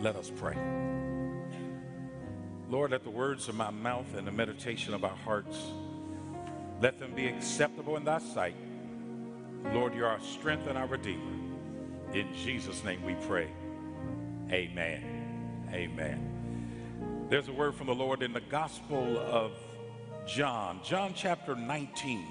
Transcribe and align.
Let 0.00 0.16
us 0.16 0.32
pray. 0.34 0.56
Lord, 2.70 2.92
let 2.92 3.04
the 3.04 3.10
words 3.10 3.48
of 3.48 3.54
my 3.54 3.70
mouth 3.70 4.14
and 4.16 4.26
the 4.26 4.32
meditation 4.32 4.94
of 4.94 5.04
our 5.04 5.16
hearts, 5.24 5.58
let 6.80 6.98
them 6.98 7.14
be 7.14 7.26
acceptable 7.26 7.96
in 7.96 8.04
thy 8.04 8.18
sight. 8.18 8.54
Lord, 9.74 9.94
you're 9.94 10.06
our 10.06 10.20
strength 10.20 10.66
and 10.68 10.78
our 10.78 10.86
redeemer. 10.86 11.32
In 12.14 12.32
Jesus' 12.32 12.82
name 12.82 13.04
we 13.04 13.14
pray. 13.26 13.48
Amen. 14.50 15.68
Amen. 15.70 17.26
There's 17.28 17.48
a 17.48 17.52
word 17.52 17.74
from 17.74 17.86
the 17.86 17.94
Lord 17.94 18.22
in 18.22 18.32
the 18.32 18.40
Gospel 18.40 19.18
of 19.18 19.52
John, 20.26 20.80
John 20.82 21.12
chapter 21.14 21.54
19. 21.54 22.26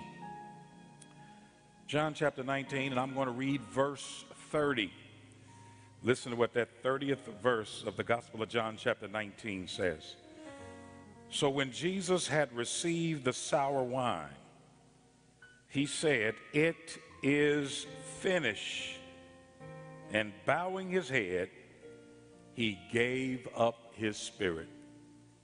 John 1.87 2.13
chapter 2.13 2.43
19, 2.43 2.91
and 2.91 2.99
I'm 2.99 3.13
going 3.13 3.27
to 3.27 3.31
read 3.31 3.61
verse 3.61 4.25
30. 4.51 4.91
Listen 6.01 6.31
to 6.31 6.37
what 6.37 6.53
that 6.53 6.81
30th 6.81 7.27
verse 7.43 7.83
of 7.85 7.97
the 7.97 8.03
Gospel 8.03 8.41
of 8.41 8.49
John 8.49 8.77
chapter 8.77 9.07
19 9.07 9.67
says. 9.67 10.15
So 11.29 11.49
when 11.49 11.71
Jesus 11.71 12.27
had 12.27 12.55
received 12.55 13.25
the 13.25 13.33
sour 13.33 13.83
wine, 13.83 14.29
he 15.67 15.85
said, 15.85 16.35
It 16.53 16.97
is 17.21 17.85
finished. 18.19 18.95
And 20.11 20.31
bowing 20.45 20.89
his 20.89 21.09
head, 21.09 21.49
he 22.53 22.79
gave 22.91 23.47
up 23.55 23.93
his 23.93 24.17
spirit. 24.17 24.69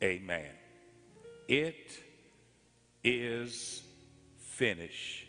Amen. 0.02 0.50
It 1.48 2.02
is 3.04 3.84
finished. 4.38 5.28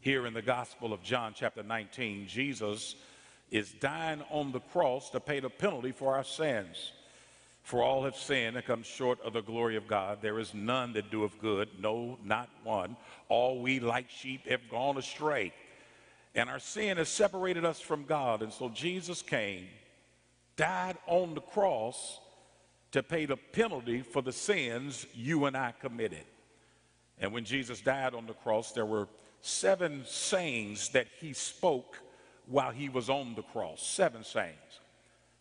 Here 0.00 0.26
in 0.26 0.32
the 0.32 0.42
Gospel 0.42 0.92
of 0.92 1.02
John, 1.02 1.34
chapter 1.36 1.62
19, 1.62 2.26
Jesus 2.26 2.96
is 3.50 3.72
dying 3.72 4.22
on 4.30 4.52
the 4.52 4.60
cross 4.60 5.10
to 5.10 5.20
pay 5.20 5.40
the 5.40 5.50
penalty 5.50 5.92
for 5.92 6.14
our 6.14 6.24
sins. 6.24 6.92
For 7.62 7.82
all 7.82 8.04
have 8.04 8.16
sinned 8.16 8.56
and 8.56 8.64
come 8.64 8.82
short 8.82 9.20
of 9.22 9.34
the 9.34 9.42
glory 9.42 9.76
of 9.76 9.86
God. 9.86 10.18
There 10.22 10.38
is 10.38 10.54
none 10.54 10.92
that 10.94 11.10
doeth 11.10 11.38
good, 11.40 11.68
no, 11.78 12.18
not 12.24 12.48
one. 12.64 12.96
All 13.28 13.60
we 13.60 13.80
like 13.80 14.10
sheep 14.10 14.48
have 14.48 14.68
gone 14.70 14.96
astray. 14.96 15.52
And 16.34 16.48
our 16.48 16.58
sin 16.58 16.96
has 16.96 17.08
separated 17.08 17.64
us 17.64 17.80
from 17.80 18.04
God. 18.04 18.42
And 18.42 18.52
so 18.52 18.68
Jesus 18.68 19.20
came, 19.20 19.66
died 20.56 20.96
on 21.06 21.34
the 21.34 21.40
cross 21.40 22.20
to 22.92 23.02
pay 23.02 23.26
the 23.26 23.36
penalty 23.36 24.02
for 24.02 24.22
the 24.22 24.32
sins 24.32 25.06
you 25.14 25.44
and 25.44 25.56
I 25.56 25.72
committed. 25.80 26.24
And 27.18 27.32
when 27.32 27.44
Jesus 27.44 27.80
died 27.80 28.14
on 28.14 28.26
the 28.26 28.32
cross, 28.32 28.72
there 28.72 28.86
were 28.86 29.08
seven 29.42 30.02
sayings 30.06 30.88
that 30.90 31.06
he 31.20 31.32
spoke 31.32 31.98
while 32.50 32.72
he 32.72 32.88
was 32.88 33.08
on 33.08 33.34
the 33.34 33.42
cross. 33.42 33.82
Seven 33.82 34.24
sayings. 34.24 34.80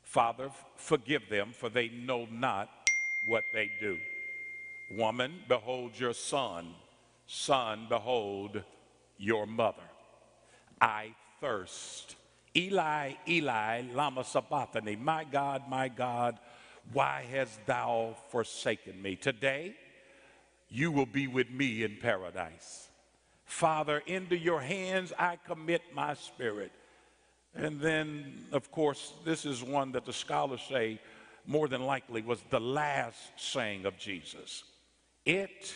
Father, 0.03 0.49
forgive 0.75 1.23
them, 1.29 1.52
for 1.53 1.69
they 1.69 1.89
know 1.89 2.27
not 2.31 2.69
what 3.27 3.43
they 3.53 3.69
do. 3.79 3.97
Woman, 4.91 5.41
behold 5.47 5.99
your 5.99 6.13
son. 6.13 6.73
Son, 7.27 7.87
behold 7.89 8.63
your 9.17 9.45
mother. 9.45 9.83
I 10.81 11.13
thirst. 11.41 12.15
Eli, 12.55 13.13
Eli, 13.27 13.83
lama 13.93 14.23
sabachthani. 14.23 14.95
My 14.95 15.23
God, 15.23 15.63
my 15.69 15.89
God, 15.89 16.39
why 16.91 17.25
hast 17.31 17.63
thou 17.67 18.15
forsaken 18.30 18.99
me? 18.99 19.15
Today, 19.15 19.75
you 20.69 20.91
will 20.91 21.05
be 21.05 21.27
with 21.27 21.52
me 21.52 21.83
in 21.83 21.97
paradise. 22.02 22.89
Father, 23.45 24.02
into 24.05 24.37
your 24.37 24.61
hands 24.61 25.13
I 25.17 25.37
commit 25.45 25.81
my 25.93 26.13
spirit. 26.15 26.71
And 27.55 27.80
then, 27.80 28.45
of 28.52 28.72
course, 28.72 29.14
this 29.25 29.45
is 29.45 29.64
one 29.64 29.92
that 29.94 30.05
the 30.05 30.14
scholars 30.14 30.61
say 30.69 31.00
more 31.45 31.67
than 31.67 31.83
likely 31.83 32.22
was 32.22 32.39
the 32.50 32.59
last 32.59 33.17
saying 33.38 33.86
of 33.86 33.97
Jesus. 33.97 34.64
It 35.25 35.75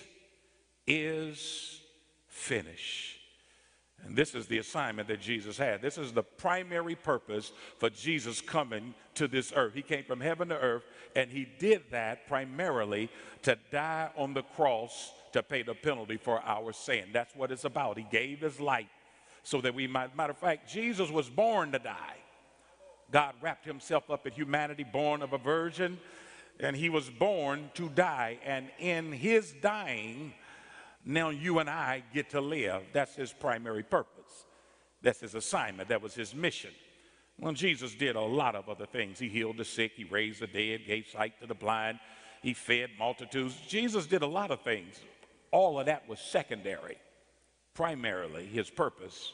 is 0.85 1.81
finished. 2.27 3.19
And 4.05 4.15
this 4.17 4.35
is 4.35 4.47
the 4.47 4.57
assignment 4.57 5.07
that 5.07 5.21
Jesus 5.21 5.57
had. 5.57 5.81
This 5.81 5.97
is 5.97 6.11
the 6.11 6.23
primary 6.23 6.95
purpose 6.95 7.53
for 7.79 7.89
Jesus 7.89 8.41
coming 8.41 8.93
to 9.15 9.27
this 9.27 9.53
earth. 9.55 9.73
He 9.73 9.81
came 9.81 10.03
from 10.03 10.19
heaven 10.19 10.49
to 10.49 10.59
earth, 10.59 10.83
and 11.15 11.31
he 11.31 11.47
did 11.57 11.83
that 11.91 12.27
primarily 12.27 13.09
to 13.43 13.57
die 13.71 14.09
on 14.17 14.33
the 14.33 14.43
cross 14.43 15.11
to 15.31 15.41
pay 15.41 15.63
the 15.63 15.73
penalty 15.73 16.17
for 16.17 16.41
our 16.43 16.73
sin. 16.73 17.05
That's 17.13 17.33
what 17.35 17.51
it's 17.51 17.63
about. 17.63 17.97
He 17.97 18.05
gave 18.11 18.41
his 18.41 18.59
life 18.59 18.87
so 19.43 19.61
that 19.61 19.75
we 19.75 19.87
might. 19.87 20.15
Matter 20.15 20.31
of 20.31 20.37
fact, 20.37 20.69
Jesus 20.69 21.09
was 21.09 21.29
born 21.29 21.71
to 21.73 21.79
die. 21.79 22.17
God 23.11 23.35
wrapped 23.41 23.65
himself 23.65 24.09
up 24.09 24.25
in 24.25 24.33
humanity, 24.33 24.83
born 24.83 25.21
of 25.21 25.33
a 25.33 25.37
virgin, 25.37 25.99
and 26.59 26.75
he 26.75 26.89
was 26.89 27.09
born 27.09 27.69
to 27.75 27.89
die. 27.89 28.39
And 28.43 28.69
in 28.79 29.11
his 29.11 29.53
dying, 29.61 30.33
now 31.05 31.29
you 31.29 31.59
and 31.59 31.69
I 31.69 32.03
get 32.13 32.31
to 32.31 32.41
live. 32.41 32.81
That's 32.93 33.15
his 33.15 33.31
primary 33.31 33.83
purpose. 33.83 34.45
That's 35.01 35.19
his 35.19 35.35
assignment. 35.35 35.89
That 35.89 36.01
was 36.01 36.15
his 36.15 36.33
mission. 36.33 36.71
Well, 37.39 37.53
Jesus 37.53 37.93
did 37.93 38.15
a 38.15 38.21
lot 38.21 38.55
of 38.55 38.69
other 38.69 38.85
things. 38.85 39.19
He 39.19 39.27
healed 39.27 39.57
the 39.57 39.65
sick, 39.65 39.93
he 39.95 40.05
raised 40.05 40.39
the 40.39 40.47
dead, 40.47 40.81
gave 40.87 41.07
sight 41.07 41.39
to 41.41 41.47
the 41.47 41.55
blind, 41.55 41.99
he 42.41 42.53
fed 42.53 42.91
multitudes. 42.97 43.55
Jesus 43.67 44.05
did 44.05 44.21
a 44.21 44.27
lot 44.27 44.51
of 44.51 44.61
things. 44.61 45.01
All 45.51 45.79
of 45.79 45.87
that 45.87 46.07
was 46.07 46.19
secondary 46.19 46.97
primarily 47.73 48.45
his 48.45 48.69
purpose 48.69 49.33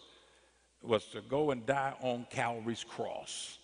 was 0.81 1.05
to 1.05 1.21
go 1.21 1.51
and 1.51 1.65
die 1.65 1.93
on 2.01 2.25
Calvary's 2.29 2.83
cross. 2.83 3.57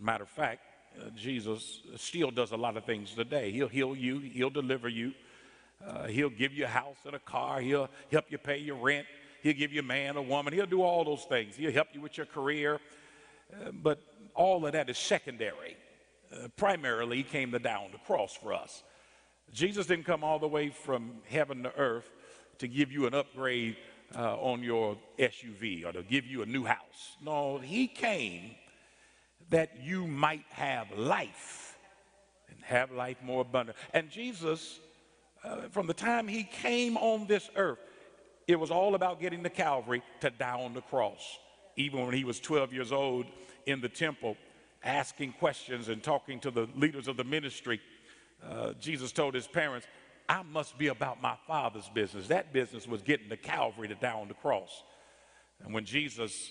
Matter 0.00 0.24
of 0.24 0.30
fact, 0.30 0.60
uh, 1.00 1.10
Jesus 1.16 1.82
still 1.96 2.30
does 2.30 2.52
a 2.52 2.56
lot 2.56 2.76
of 2.76 2.84
things 2.84 3.14
today. 3.14 3.52
He'll 3.52 3.68
heal 3.68 3.94
you, 3.94 4.18
he'll 4.18 4.50
deliver 4.50 4.88
you, 4.88 5.12
uh, 5.86 6.06
he'll 6.06 6.30
give 6.30 6.52
you 6.52 6.64
a 6.64 6.68
house 6.68 6.96
and 7.04 7.14
a 7.14 7.20
car, 7.20 7.60
he'll 7.60 7.88
help 8.10 8.26
you 8.30 8.38
pay 8.38 8.58
your 8.58 8.76
rent, 8.76 9.06
he'll 9.42 9.54
give 9.54 9.72
you 9.72 9.80
a 9.80 9.84
man, 9.84 10.16
a 10.16 10.22
woman, 10.22 10.52
he'll 10.52 10.66
do 10.66 10.82
all 10.82 11.04
those 11.04 11.24
things. 11.24 11.56
He'll 11.56 11.72
help 11.72 11.88
you 11.92 12.00
with 12.00 12.16
your 12.16 12.26
career. 12.26 12.80
Uh, 13.52 13.70
but 13.72 14.00
all 14.34 14.66
of 14.66 14.72
that 14.72 14.90
is 14.90 14.98
secondary. 14.98 15.76
Uh, 16.32 16.48
primarily, 16.56 17.18
he 17.18 17.22
came 17.22 17.52
to 17.52 17.58
die 17.58 17.74
on 17.74 17.92
the 17.92 17.98
cross 17.98 18.34
for 18.34 18.52
us. 18.52 18.82
Jesus 19.52 19.86
didn't 19.86 20.06
come 20.06 20.24
all 20.24 20.38
the 20.38 20.48
way 20.48 20.70
from 20.70 21.18
heaven 21.28 21.62
to 21.62 21.76
earth 21.76 22.10
to 22.58 22.68
give 22.68 22.92
you 22.92 23.06
an 23.06 23.14
upgrade 23.14 23.76
uh, 24.16 24.36
on 24.36 24.62
your 24.62 24.96
SUV 25.18 25.84
or 25.84 25.92
to 25.92 26.02
give 26.02 26.26
you 26.26 26.42
a 26.42 26.46
new 26.46 26.64
house. 26.64 27.16
No, 27.22 27.58
he 27.58 27.86
came 27.86 28.52
that 29.50 29.72
you 29.82 30.06
might 30.06 30.44
have 30.50 30.90
life 30.96 31.76
and 32.48 32.58
have 32.62 32.90
life 32.90 33.16
more 33.22 33.42
abundant. 33.42 33.76
And 33.92 34.10
Jesus, 34.10 34.80
uh, 35.42 35.68
from 35.70 35.86
the 35.86 35.94
time 35.94 36.28
he 36.28 36.44
came 36.44 36.96
on 36.96 37.26
this 37.26 37.50
earth, 37.56 37.78
it 38.46 38.58
was 38.58 38.70
all 38.70 38.94
about 38.94 39.20
getting 39.20 39.42
to 39.42 39.50
Calvary 39.50 40.02
to 40.20 40.30
die 40.30 40.60
on 40.60 40.74
the 40.74 40.82
cross. 40.82 41.38
Even 41.76 42.04
when 42.04 42.14
he 42.14 42.24
was 42.24 42.40
12 42.40 42.72
years 42.72 42.92
old 42.92 43.26
in 43.66 43.80
the 43.80 43.88
temple, 43.88 44.36
asking 44.84 45.32
questions 45.32 45.88
and 45.88 46.02
talking 46.02 46.38
to 46.40 46.50
the 46.50 46.68
leaders 46.76 47.08
of 47.08 47.16
the 47.16 47.24
ministry, 47.24 47.80
uh, 48.46 48.72
Jesus 48.78 49.12
told 49.12 49.34
his 49.34 49.46
parents, 49.46 49.86
I 50.28 50.42
must 50.42 50.78
be 50.78 50.88
about 50.88 51.20
my 51.20 51.36
father's 51.46 51.88
business. 51.88 52.28
That 52.28 52.52
business 52.52 52.86
was 52.86 53.02
getting 53.02 53.28
to 53.28 53.36
Calvary 53.36 53.88
to 53.88 53.94
die 53.94 54.12
on 54.12 54.28
the 54.28 54.34
cross. 54.34 54.82
And 55.62 55.74
when 55.74 55.84
Jesus 55.84 56.50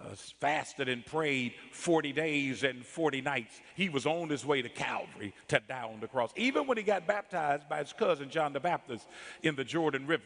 uh, 0.00 0.14
fasted 0.40 0.88
and 0.88 1.04
prayed 1.04 1.54
40 1.72 2.12
days 2.12 2.64
and 2.64 2.84
40 2.84 3.20
nights, 3.22 3.60
he 3.74 3.88
was 3.88 4.06
on 4.06 4.28
his 4.28 4.44
way 4.44 4.60
to 4.62 4.68
Calvary 4.68 5.34
to 5.48 5.60
die 5.66 5.82
on 5.82 6.00
the 6.00 6.08
cross. 6.08 6.32
Even 6.36 6.66
when 6.66 6.76
he 6.76 6.82
got 6.82 7.06
baptized 7.06 7.68
by 7.68 7.78
his 7.78 7.92
cousin 7.92 8.28
John 8.28 8.52
the 8.52 8.60
Baptist 8.60 9.06
in 9.42 9.54
the 9.56 9.64
Jordan 9.64 10.06
River, 10.06 10.22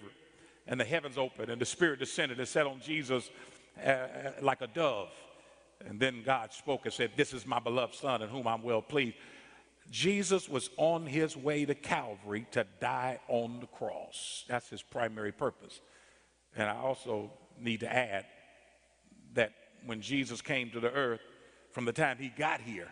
and 0.66 0.78
the 0.78 0.84
heavens 0.84 1.16
opened, 1.16 1.50
and 1.50 1.60
the 1.60 1.66
Spirit 1.66 1.98
descended 1.98 2.38
and 2.38 2.46
sat 2.46 2.66
on 2.66 2.80
Jesus 2.80 3.30
uh, 3.82 3.88
uh 3.88 4.32
like 4.42 4.60
a 4.60 4.66
dove. 4.66 5.08
And 5.86 5.98
then 5.98 6.22
God 6.24 6.52
spoke 6.52 6.84
and 6.84 6.92
said, 6.92 7.12
This 7.16 7.32
is 7.32 7.46
my 7.46 7.58
beloved 7.58 7.94
Son 7.94 8.22
in 8.22 8.28
whom 8.28 8.46
I'm 8.46 8.62
well 8.62 8.82
pleased. 8.82 9.16
Jesus 9.90 10.48
was 10.48 10.70
on 10.76 11.06
his 11.06 11.36
way 11.36 11.64
to 11.64 11.74
Calvary 11.74 12.46
to 12.52 12.66
die 12.80 13.20
on 13.28 13.60
the 13.60 13.66
cross. 13.66 14.44
That's 14.48 14.68
his 14.68 14.82
primary 14.82 15.32
purpose. 15.32 15.80
And 16.56 16.68
I 16.68 16.76
also 16.76 17.30
need 17.58 17.80
to 17.80 17.92
add 17.92 18.26
that 19.34 19.52
when 19.86 20.00
Jesus 20.00 20.42
came 20.42 20.70
to 20.70 20.80
the 20.80 20.92
earth, 20.92 21.20
from 21.70 21.84
the 21.84 21.92
time 21.92 22.18
he 22.18 22.28
got 22.28 22.60
here, 22.60 22.88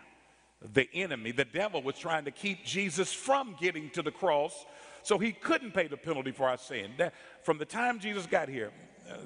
the 0.73 0.87
enemy, 0.93 1.31
the 1.31 1.45
devil, 1.45 1.83
was 1.83 1.97
trying 1.97 2.25
to 2.25 2.31
keep 2.31 2.65
Jesus 2.65 3.13
from 3.13 3.55
getting 3.59 3.89
to 3.91 4.01
the 4.01 4.11
cross 4.11 4.65
so 5.03 5.19
he 5.19 5.31
couldn't 5.31 5.73
pay 5.73 5.87
the 5.87 5.97
penalty 5.97 6.31
for 6.31 6.49
our 6.49 6.57
sin. 6.57 6.91
That, 6.97 7.13
from 7.43 7.59
the 7.59 7.65
time 7.65 7.99
Jesus 7.99 8.25
got 8.25 8.49
here, 8.49 8.71
uh, 9.09 9.17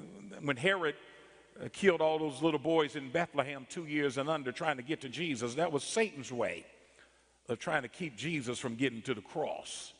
when 0.42 0.56
Herod 0.56 0.94
uh, 1.58 1.68
killed 1.72 2.02
all 2.02 2.18
those 2.18 2.42
little 2.42 2.60
boys 2.60 2.96
in 2.96 3.10
Bethlehem 3.10 3.66
two 3.70 3.86
years 3.86 4.18
and 4.18 4.28
under 4.28 4.52
trying 4.52 4.76
to 4.76 4.82
get 4.82 5.00
to 5.00 5.08
Jesus, 5.08 5.54
that 5.54 5.72
was 5.72 5.82
Satan's 5.82 6.30
way 6.30 6.66
of 7.52 7.58
trying 7.58 7.82
to 7.82 7.88
keep 7.88 8.16
Jesus 8.16 8.58
from 8.58 8.74
getting 8.74 9.02
to 9.02 9.14
the 9.14 9.20
cross. 9.20 9.92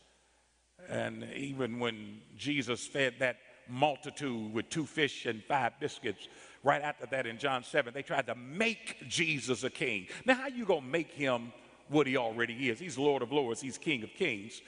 And 0.88 1.25
even 1.37 1.78
when 1.78 2.20
Jesus 2.37 2.87
fed 2.87 3.14
that 3.20 3.37
multitude 3.69 4.52
with 4.52 4.69
two 4.69 4.84
fish 4.84 5.26
and 5.26 5.43
five 5.44 5.72
biscuits, 5.78 6.28
right 6.64 6.82
after 6.82 7.06
that 7.06 7.26
in 7.26 7.38
John 7.38 7.62
7, 7.62 7.94
they 7.94 8.02
tried 8.02 8.26
to 8.26 8.34
make 8.34 9.08
Jesus 9.08 9.64
a 9.64 9.70
king. 9.70 10.08
Now, 10.25 10.34
how 10.34 10.49
you 10.49 10.64
going 10.64 10.82
to 10.82 10.88
make 10.88 11.12
him 11.12 11.52
what 11.88 12.06
he 12.06 12.16
already 12.16 12.69
is. 12.70 12.78
He's 12.78 12.99
Lord 12.99 13.22
of 13.22 13.32
Lords, 13.32 13.60
he's 13.60 13.78
King 13.78 14.02
of 14.02 14.10
Kings. 14.10 14.60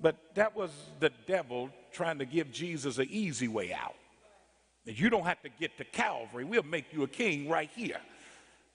But 0.00 0.16
that 0.34 0.54
was 0.54 0.70
the 1.00 1.10
devil 1.26 1.70
trying 1.92 2.18
to 2.18 2.24
give 2.24 2.52
Jesus 2.52 2.98
an 2.98 3.08
easy 3.10 3.48
way 3.48 3.72
out. 3.72 3.96
You 4.84 5.10
don't 5.10 5.24
have 5.24 5.42
to 5.42 5.48
get 5.48 5.76
to 5.78 5.84
Calvary. 5.84 6.44
We'll 6.44 6.62
make 6.62 6.92
you 6.92 7.02
a 7.02 7.08
king 7.08 7.48
right 7.48 7.70
here. 7.74 8.00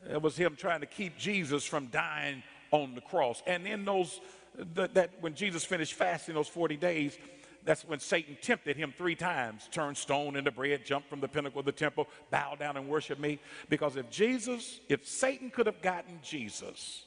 It 0.10 0.22
was 0.22 0.36
him 0.36 0.56
trying 0.58 0.82
to 0.82 0.86
keep 0.86 1.18
Jesus 1.18 1.64
from 1.64 1.88
dying 1.88 2.44
on 2.74 2.96
the 2.96 3.02
cross. 3.02 3.42
And 3.46 3.66
in 3.68 3.86
those, 3.86 4.20
the, 4.58 4.90
that 4.96 5.12
when 5.22 5.36
Jesus 5.36 5.64
finished 5.64 5.94
fasting 5.94 6.36
those 6.36 6.48
40 6.48 6.76
days, 6.76 7.18
that's 7.64 7.86
when 7.86 8.00
Satan 8.00 8.36
tempted 8.42 8.76
him 8.76 8.94
three 8.98 9.16
times 9.16 9.70
turn 9.72 9.96
stone 9.96 10.36
into 10.36 10.52
bread, 10.52 10.84
jump 10.84 11.08
from 11.08 11.22
the 11.22 11.28
pinnacle 11.28 11.60
of 11.60 11.66
the 11.66 11.72
temple, 11.72 12.08
bow 12.32 12.56
down 12.56 12.76
and 12.76 12.90
worship 12.90 13.20
me. 13.20 13.40
Because 13.70 13.96
if 13.96 14.10
Jesus, 14.10 14.82
if 14.90 15.08
Satan 15.08 15.50
could 15.50 15.68
have 15.68 15.82
gotten 15.82 16.20
Jesus 16.22 17.06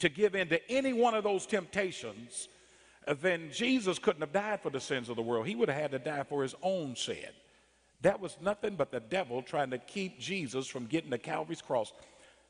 to 0.00 0.08
give 0.08 0.34
in 0.34 0.48
to 0.48 0.70
any 0.70 0.92
one 0.92 1.14
of 1.14 1.22
those 1.22 1.46
temptations, 1.46 2.48
then 3.20 3.50
Jesus 3.52 3.98
couldn't 3.98 4.22
have 4.22 4.32
died 4.32 4.62
for 4.62 4.70
the 4.70 4.80
sins 4.80 5.10
of 5.10 5.16
the 5.16 5.22
world. 5.22 5.46
He 5.46 5.54
would 5.54 5.68
have 5.68 5.80
had 5.80 5.90
to 5.92 5.98
die 5.98 6.24
for 6.24 6.42
his 6.42 6.54
own 6.62 6.96
sin. 6.96 7.28
That 8.00 8.18
was 8.18 8.36
nothing 8.40 8.76
but 8.76 8.90
the 8.90 8.98
devil 8.98 9.42
trying 9.42 9.70
to 9.70 9.78
keep 9.78 10.18
Jesus 10.18 10.66
from 10.66 10.86
getting 10.86 11.10
to 11.10 11.18
Calvary's 11.18 11.62
cross. 11.62 11.92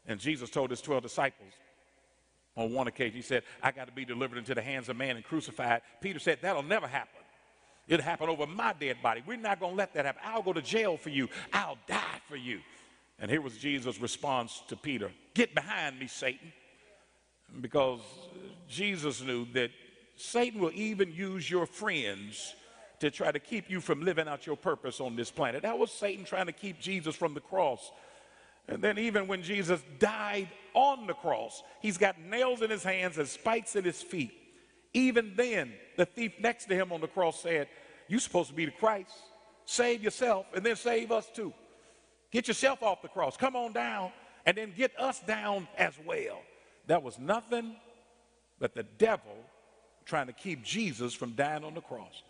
And 0.06 0.19
Jesus 0.19 0.49
told 0.49 0.70
his 0.70 0.81
12 0.81 1.03
disciples 1.03 1.53
on 2.57 2.73
one 2.73 2.87
occasion, 2.87 3.17
he 3.17 3.23
said, 3.23 3.45
I 3.63 3.73
got 3.73 3.87
to 3.87 3.93
be 3.93 4.05
delivered 4.05 4.39
into 4.39 4.55
the 4.55 4.63
hands 4.63 4.89
of 4.89 4.97
man 4.97 5.17
and 5.17 5.25
crucified. 5.25 5.83
Peter 6.01 6.19
said, 6.19 6.39
That'll 6.43 6.63
never 6.63 6.87
happen. 6.87 7.21
It'll 7.89 8.05
happen 8.05 8.29
over 8.29 8.47
my 8.47 8.75
dead 8.79 8.99
body. 9.03 9.23
We're 9.27 9.37
not 9.37 9.59
going 9.59 9.73
to 9.73 9.77
let 9.77 9.95
that 9.95 10.05
happen. 10.05 10.23
I'll 10.25 10.43
go 10.43 10.53
to 10.53 10.63
jail 10.63 10.97
for 10.97 11.11
you. 11.11 11.29
I'll 11.53 11.79
die 11.87 12.21
for 12.29 12.37
you. 12.37 12.61
And 13.19 13.31
here 13.31 13.41
was 13.41 13.57
Jesus' 13.57 14.01
response 14.01 14.63
to 14.69 14.77
Peter 14.77 15.11
Get 15.35 15.55
behind 15.55 15.99
me, 15.99 16.07
Satan. 16.07 16.53
Because 17.61 18.01
Jesus 18.69 19.21
knew 19.23 19.47
that 19.53 19.71
Satan 20.17 20.61
will 20.61 20.73
even 20.73 21.13
use 21.13 21.51
your 21.51 21.67
friends 21.67 22.55
to 23.01 23.11
try 23.11 23.33
to 23.33 23.39
keep 23.39 23.69
you 23.69 23.81
from 23.81 24.03
living 24.03 24.29
out 24.29 24.47
your 24.47 24.57
purpose 24.57 25.01
on 25.01 25.17
this 25.17 25.31
planet. 25.31 25.63
That 25.63 25.79
was 25.79 25.91
Satan 25.91 26.25
trying 26.25 26.47
to 26.47 26.53
keep 26.53 26.81
Jesus 26.81 27.17
from 27.17 27.35
the 27.35 27.41
cross. 27.41 27.91
And 28.69 28.81
then, 28.81 28.99
even 28.99 29.27
when 29.27 29.43
Jesus 29.43 29.83
died 29.99 30.49
on 30.75 31.07
the 31.07 31.15
cross, 31.15 31.63
he's 31.81 31.99
got 31.99 32.21
nails 32.21 32.63
in 32.63 32.71
his 32.71 32.83
hands 32.83 33.19
and 33.19 33.29
spikes 33.29 33.77
in 33.77 33.85
his 33.85 34.03
feet. 34.03 34.33
Even 34.95 35.33
then, 35.37 35.73
the 35.97 36.05
thief 36.05 36.33
next 36.41 36.67
to 36.67 36.75
him 36.75 36.93
on 36.93 37.01
the 37.01 37.09
cross 37.09 37.43
said, 37.43 37.69
You're 38.09 38.21
supposed 38.21 38.51
to 38.51 38.55
be 38.55 38.67
the 38.67 38.73
Christ. 38.73 39.15
Save 39.65 40.03
yourself 40.03 40.47
and 40.55 40.65
then 40.65 40.77
save 40.77 41.13
us 41.13 41.29
too. 41.35 41.53
Get 42.31 42.49
yourself 42.49 42.83
off 42.83 43.03
the 43.03 43.09
cross. 43.09 43.37
Come 43.37 43.57
on 43.57 43.73
down 43.73 44.11
and 44.45 44.57
then 44.57 44.73
get 44.77 44.99
us 44.99 45.21
down 45.21 45.69
as 45.79 45.95
well. 46.05 46.41
That 46.87 47.03
was 47.03 47.19
nothing 47.19 47.77
but 48.59 48.75
the 48.75 48.83
devil 48.83 49.37
trying 50.05 50.27
to 50.27 50.33
keep 50.33 50.65
Jesus 50.65 51.15
from 51.15 51.33
dying 51.33 51.65
on 51.65 51.75
the 51.75 51.81
cross. 51.81 52.23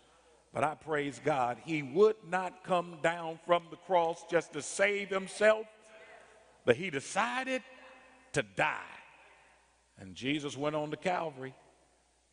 But 0.53 0.63
I 0.63 0.75
praise 0.75 1.19
God, 1.23 1.57
he 1.65 1.81
would 1.81 2.15
not 2.29 2.63
come 2.63 2.97
down 3.01 3.39
from 3.45 3.63
the 3.71 3.77
cross 3.77 4.23
just 4.29 4.53
to 4.53 4.61
save 4.61 5.09
himself, 5.09 5.65
but 6.63 6.75
he 6.75 6.91
decided 6.91 7.63
to 8.33 8.43
die. 8.43 8.77
And 9.97 10.15
Jesus 10.15 10.57
went 10.57 10.75
on 10.75 10.91
to 10.91 10.97
Calvary, 10.97 11.53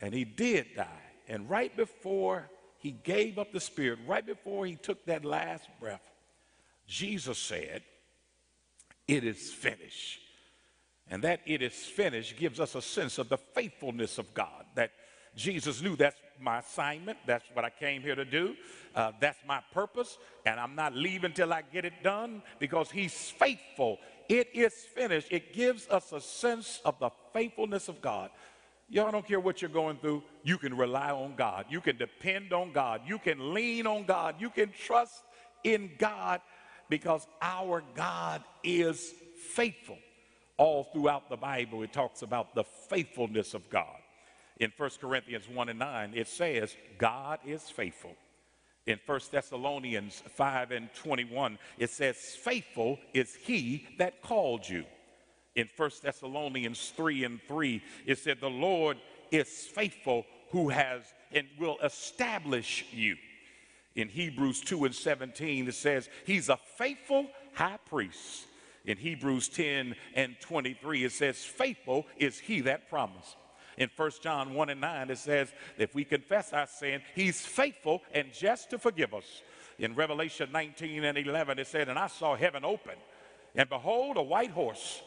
and 0.00 0.14
he 0.14 0.24
did 0.24 0.66
die. 0.76 0.86
And 1.28 1.48
right 1.48 1.74
before 1.76 2.48
he 2.78 2.90
gave 2.90 3.38
up 3.38 3.52
the 3.52 3.60
Spirit, 3.60 4.00
right 4.06 4.24
before 4.24 4.66
he 4.66 4.76
took 4.76 5.04
that 5.06 5.24
last 5.24 5.68
breath, 5.78 6.10
Jesus 6.86 7.38
said, 7.38 7.82
It 9.06 9.24
is 9.24 9.52
finished. 9.52 10.20
And 11.08 11.22
that 11.24 11.40
it 11.44 11.60
is 11.60 11.74
finished 11.74 12.36
gives 12.38 12.60
us 12.60 12.74
a 12.74 12.82
sense 12.82 13.18
of 13.18 13.28
the 13.28 13.36
faithfulness 13.36 14.18
of 14.18 14.32
God, 14.32 14.64
that 14.76 14.92
Jesus 15.36 15.82
knew 15.82 15.96
that's 15.96 16.20
my 16.40 16.58
assignment. 16.58 17.18
That's 17.26 17.44
what 17.52 17.64
I 17.64 17.70
came 17.70 18.02
here 18.02 18.14
to 18.14 18.24
do. 18.24 18.56
Uh, 18.94 19.12
that's 19.20 19.38
my 19.46 19.60
purpose. 19.72 20.18
And 20.46 20.58
I'm 20.58 20.74
not 20.74 20.94
leaving 20.94 21.32
till 21.32 21.52
I 21.52 21.62
get 21.62 21.84
it 21.84 22.02
done 22.02 22.42
because 22.58 22.90
He's 22.90 23.14
faithful. 23.30 23.98
It 24.28 24.48
is 24.54 24.74
finished. 24.74 25.28
It 25.30 25.52
gives 25.52 25.88
us 25.88 26.12
a 26.12 26.20
sense 26.20 26.80
of 26.84 26.98
the 26.98 27.10
faithfulness 27.32 27.88
of 27.88 28.00
God. 28.00 28.30
Y'all 28.88 29.12
don't 29.12 29.26
care 29.26 29.38
what 29.38 29.62
you're 29.62 29.70
going 29.70 29.98
through. 29.98 30.22
You 30.42 30.58
can 30.58 30.76
rely 30.76 31.10
on 31.10 31.36
God. 31.36 31.66
You 31.68 31.80
can 31.80 31.96
depend 31.96 32.52
on 32.52 32.72
God. 32.72 33.02
You 33.06 33.18
can 33.18 33.54
lean 33.54 33.86
on 33.86 34.04
God. 34.04 34.36
You 34.40 34.50
can 34.50 34.72
trust 34.72 35.22
in 35.62 35.92
God 35.96 36.40
because 36.88 37.26
our 37.40 37.84
God 37.94 38.42
is 38.64 39.14
faithful. 39.54 39.98
All 40.56 40.84
throughout 40.92 41.30
the 41.30 41.36
Bible, 41.36 41.82
it 41.82 41.92
talks 41.92 42.22
about 42.22 42.54
the 42.54 42.64
faithfulness 42.64 43.54
of 43.54 43.70
God. 43.70 43.99
In 44.60 44.70
1 44.76 44.90
Corinthians 45.00 45.48
1 45.48 45.70
and 45.70 45.78
9, 45.78 46.12
it 46.14 46.28
says, 46.28 46.76
God 46.98 47.38
is 47.46 47.62
faithful. 47.62 48.14
In 48.86 49.00
1 49.06 49.20
Thessalonians 49.32 50.22
5 50.36 50.70
and 50.70 50.92
21, 50.94 51.58
it 51.78 51.90
says, 51.90 52.16
Faithful 52.16 52.98
is 53.14 53.34
he 53.34 53.86
that 53.98 54.22
called 54.22 54.68
you. 54.68 54.84
In 55.56 55.68
1 55.76 55.90
Thessalonians 56.02 56.92
3 56.94 57.24
and 57.24 57.40
3, 57.48 57.82
it 58.06 58.18
said, 58.18 58.38
The 58.40 58.50
Lord 58.50 58.98
is 59.30 59.48
faithful 59.48 60.26
who 60.50 60.68
has 60.68 61.02
and 61.32 61.46
will 61.58 61.78
establish 61.82 62.84
you. 62.92 63.16
In 63.94 64.08
Hebrews 64.08 64.60
2 64.60 64.84
and 64.84 64.94
17, 64.94 65.68
it 65.68 65.74
says, 65.74 66.08
He's 66.26 66.50
a 66.50 66.58
faithful 66.76 67.26
high 67.54 67.78
priest. 67.88 68.46
In 68.84 68.96
Hebrews 68.98 69.48
10 69.48 69.94
and 70.14 70.36
23, 70.40 71.04
it 71.04 71.12
says, 71.12 71.44
Faithful 71.44 72.06
is 72.18 72.38
he 72.38 72.60
that 72.62 72.90
promised. 72.90 73.36
In 73.80 73.88
1 73.96 74.10
John 74.22 74.52
1 74.52 74.68
and 74.68 74.80
9, 74.82 75.10
it 75.10 75.16
says, 75.16 75.54
if 75.78 75.94
we 75.94 76.04
confess 76.04 76.52
our 76.52 76.66
sin, 76.66 77.00
he's 77.14 77.40
faithful 77.40 78.02
and 78.12 78.30
just 78.30 78.68
to 78.70 78.78
forgive 78.78 79.14
us. 79.14 79.24
In 79.78 79.94
Revelation 79.94 80.52
19 80.52 81.02
and 81.02 81.16
11, 81.16 81.58
it 81.58 81.66
said, 81.66 81.88
And 81.88 81.98
I 81.98 82.08
saw 82.08 82.36
heaven 82.36 82.62
open, 82.62 82.96
and 83.56 83.70
behold, 83.70 84.18
a 84.18 84.22
white 84.22 84.50
horse. 84.50 85.00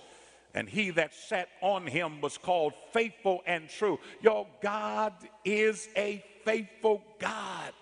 And 0.56 0.68
he 0.68 0.90
that 0.92 1.14
sat 1.14 1.50
on 1.62 1.86
him 1.86 2.20
was 2.20 2.40
called 2.40 2.74
faithful 2.92 3.44
and 3.46 3.70
true. 3.70 4.00
Your 4.22 4.48
God 4.60 5.14
is 5.46 5.88
a 5.96 6.26
faithful 6.44 7.04
God 7.20 7.74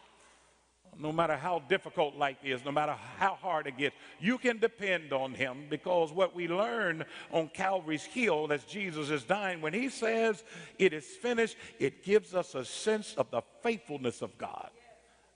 no 1.02 1.12
matter 1.12 1.36
how 1.36 1.60
difficult 1.68 2.16
life 2.16 2.38
is, 2.44 2.64
no 2.64 2.72
matter 2.72 2.96
how 3.18 3.36
hard 3.36 3.68
it 3.68 3.78
gets, 3.78 3.96
you 4.20 4.38
can 4.38 4.60
depend 4.60 5.12
on 5.12 5.34
him 5.34 5.66
because 5.70 6.12
what 6.12 6.36
we 6.36 6.48
learn 6.48 7.04
on 7.32 7.50
Calvary's 7.50 8.04
Hill 8.04 8.52
as 8.52 8.64
Jesus 8.66 9.10
is 9.10 9.24
dying, 9.24 9.62
when 9.62 9.74
he 9.74 9.90
says 9.90 10.44
it 10.78 10.94
is 10.94 11.06
finished, 11.06 11.58
it 11.80 12.04
gives 12.04 12.36
us 12.36 12.56
a 12.56 12.64
sense 12.64 13.16
of 13.18 13.32
the 13.32 13.42
faithfulness 13.64 14.22
of 14.22 14.38
God. 14.38 14.70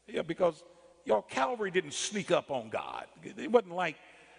Yeah, 0.08 0.22
because 0.22 0.64
your 1.06 1.24
Calvary 1.24 1.72
didn't 1.72 1.94
sneak 1.94 2.32
up 2.32 2.52
on 2.52 2.70
God. 2.70 3.06
It 3.24 3.52
wasn't 3.52 3.76
like 3.76 3.96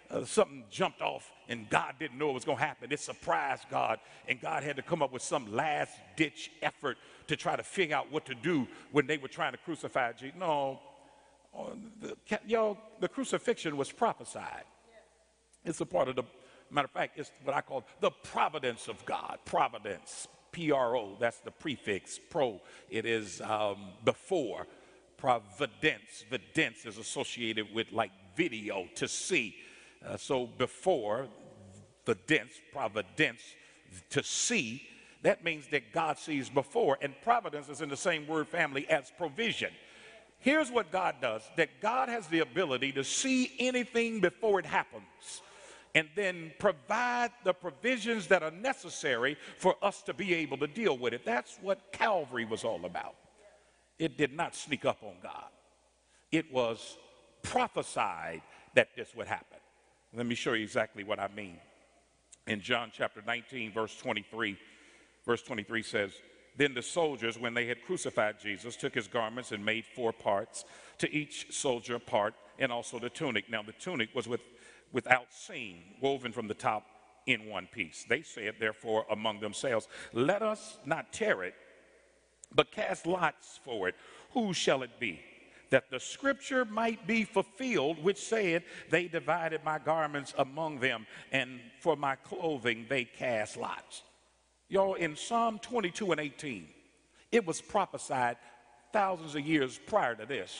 uh, 0.09 0.23
something 0.23 0.63
jumped 0.69 1.01
off 1.01 1.31
and 1.49 1.69
God 1.69 1.95
didn't 1.99 2.17
know 2.17 2.29
it 2.29 2.33
was 2.33 2.45
going 2.45 2.57
to 2.57 2.63
happen. 2.63 2.91
It 2.91 2.99
surprised 2.99 3.63
God, 3.69 3.99
and 4.27 4.39
God 4.39 4.63
had 4.63 4.75
to 4.75 4.81
come 4.81 5.01
up 5.01 5.11
with 5.11 5.21
some 5.21 5.53
last 5.53 5.93
ditch 6.15 6.51
effort 6.61 6.97
to 7.27 7.35
try 7.35 7.55
to 7.55 7.63
figure 7.63 7.95
out 7.95 8.11
what 8.11 8.25
to 8.25 8.35
do 8.35 8.67
when 8.91 9.07
they 9.07 9.17
were 9.17 9.27
trying 9.27 9.53
to 9.53 9.57
crucify 9.57 10.11
Jesus. 10.13 10.35
No, 10.37 10.79
the, 12.01 12.15
y'all, 12.45 12.77
the 12.99 13.07
crucifixion 13.07 13.77
was 13.77 13.91
prophesied. 13.91 14.65
It's 15.65 15.81
a 15.81 15.85
part 15.85 16.07
of 16.07 16.15
the, 16.15 16.23
matter 16.69 16.85
of 16.85 16.91
fact, 16.91 17.17
it's 17.17 17.31
what 17.43 17.55
I 17.55 17.61
call 17.61 17.83
the 17.99 18.11
providence 18.11 18.87
of 18.87 19.03
God. 19.05 19.39
Providence, 19.45 20.27
P 20.51 20.71
R 20.71 20.95
O, 20.95 21.17
that's 21.19 21.39
the 21.39 21.51
prefix, 21.51 22.19
pro. 22.29 22.61
It 22.89 23.05
is 23.05 23.41
um, 23.41 23.89
before. 24.05 24.67
Providence, 25.17 26.25
vidence 26.29 26.85
is 26.85 26.97
associated 26.97 27.73
with 27.73 27.91
like 27.91 28.11
video, 28.35 28.87
to 28.95 29.07
see. 29.07 29.55
Uh, 30.05 30.15
so 30.15 30.45
before, 30.45 31.27
the 32.05 32.15
dense, 32.27 32.53
providence, 32.71 33.41
to 34.11 34.21
see, 34.23 34.83
that 35.23 35.43
means 35.43 35.67
that 35.71 35.91
God 35.91 36.19
sees 36.19 36.49
before. 36.49 36.97
And 37.01 37.13
providence 37.23 37.67
is 37.67 37.81
in 37.81 37.89
the 37.89 37.97
same 37.97 38.27
word 38.27 38.47
family 38.47 38.87
as 38.89 39.11
provision. 39.17 39.71
Here's 40.39 40.71
what 40.71 40.91
God 40.91 41.15
does 41.21 41.41
that 41.57 41.81
God 41.81 42.09
has 42.09 42.27
the 42.27 42.39
ability 42.39 42.91
to 42.93 43.03
see 43.03 43.51
anything 43.59 44.19
before 44.19 44.59
it 44.59 44.65
happens 44.65 45.41
and 45.95 46.07
then 46.15 46.51
provide 46.59 47.31
the 47.43 47.53
provisions 47.53 48.27
that 48.27 48.43
are 48.43 48.51
necessary 48.51 49.35
for 49.57 49.75
us 49.81 50.03
to 50.03 50.13
be 50.13 50.33
able 50.35 50.57
to 50.57 50.67
deal 50.67 50.97
with 50.97 51.13
it. 51.13 51.25
That's 51.25 51.57
what 51.61 51.91
Calvary 51.91 52.45
was 52.45 52.63
all 52.63 52.85
about. 52.85 53.15
It 53.97 54.15
did 54.15 54.33
not 54.33 54.55
sneak 54.55 54.85
up 54.85 54.99
on 55.01 55.15
God, 55.23 55.49
it 56.31 56.51
was 56.53 56.97
prophesied 57.41 58.41
that 58.75 58.89
this 58.95 59.15
would 59.15 59.27
happen. 59.27 59.57
Let 60.13 60.25
me 60.25 60.35
show 60.35 60.53
you 60.53 60.63
exactly 60.63 61.03
what 61.03 61.19
I 61.19 61.29
mean. 61.35 61.57
In 62.45 62.61
John 62.61 62.91
chapter 62.93 63.21
19, 63.25 63.71
verse 63.71 63.97
23, 63.97 64.57
verse 65.25 65.41
23 65.41 65.83
says, 65.83 66.11
then 66.57 66.73
the 66.73 66.81
soldiers, 66.81 67.37
when 67.37 67.53
they 67.53 67.67
had 67.67 67.85
crucified 67.85 68.39
Jesus, 68.39 68.75
took 68.75 68.95
his 68.95 69.07
garments 69.07 69.51
and 69.51 69.63
made 69.63 69.85
four 69.85 70.11
parts, 70.11 70.65
to 70.97 71.11
each 71.13 71.53
soldier 71.53 71.95
a 71.95 71.99
part, 71.99 72.33
and 72.57 72.71
also 72.71 72.97
the 72.97 73.09
tunic. 73.09 73.49
Now 73.49 73.61
the 73.61 73.73
tunic 73.73 74.09
was 74.15 74.27
with, 74.27 74.41
without 74.91 75.27
seam, 75.31 75.83
woven 76.01 76.31
from 76.31 76.47
the 76.47 76.55
top 76.55 76.83
in 77.27 77.45
one 77.47 77.67
piece. 77.71 78.05
They 78.09 78.23
said, 78.23 78.55
therefore, 78.59 79.05
among 79.11 79.39
themselves, 79.39 79.87
Let 80.13 80.41
us 80.41 80.79
not 80.85 81.13
tear 81.13 81.43
it, 81.43 81.53
but 82.53 82.71
cast 82.71 83.05
lots 83.05 83.59
for 83.63 83.87
it. 83.87 83.95
Who 84.31 84.53
shall 84.53 84.81
it 84.81 84.99
be? 84.99 85.21
That 85.69 85.91
the 85.91 85.99
scripture 85.99 86.65
might 86.65 87.05
be 87.05 87.23
fulfilled, 87.23 88.01
which 88.01 88.17
said, 88.17 88.63
They 88.89 89.07
divided 89.07 89.63
my 89.63 89.77
garments 89.77 90.33
among 90.37 90.79
them, 90.79 91.05
and 91.31 91.59
for 91.81 91.95
my 91.95 92.15
clothing 92.15 92.87
they 92.89 93.03
cast 93.03 93.57
lots. 93.57 94.01
Y'all, 94.69 94.95
in 94.95 95.15
Psalm 95.15 95.59
22 95.59 96.11
and 96.11 96.19
18, 96.19 96.67
it 97.31 97.45
was 97.45 97.61
prophesied 97.61 98.37
thousands 98.91 99.35
of 99.35 99.41
years 99.41 99.79
prior 99.87 100.15
to 100.15 100.25
this 100.25 100.53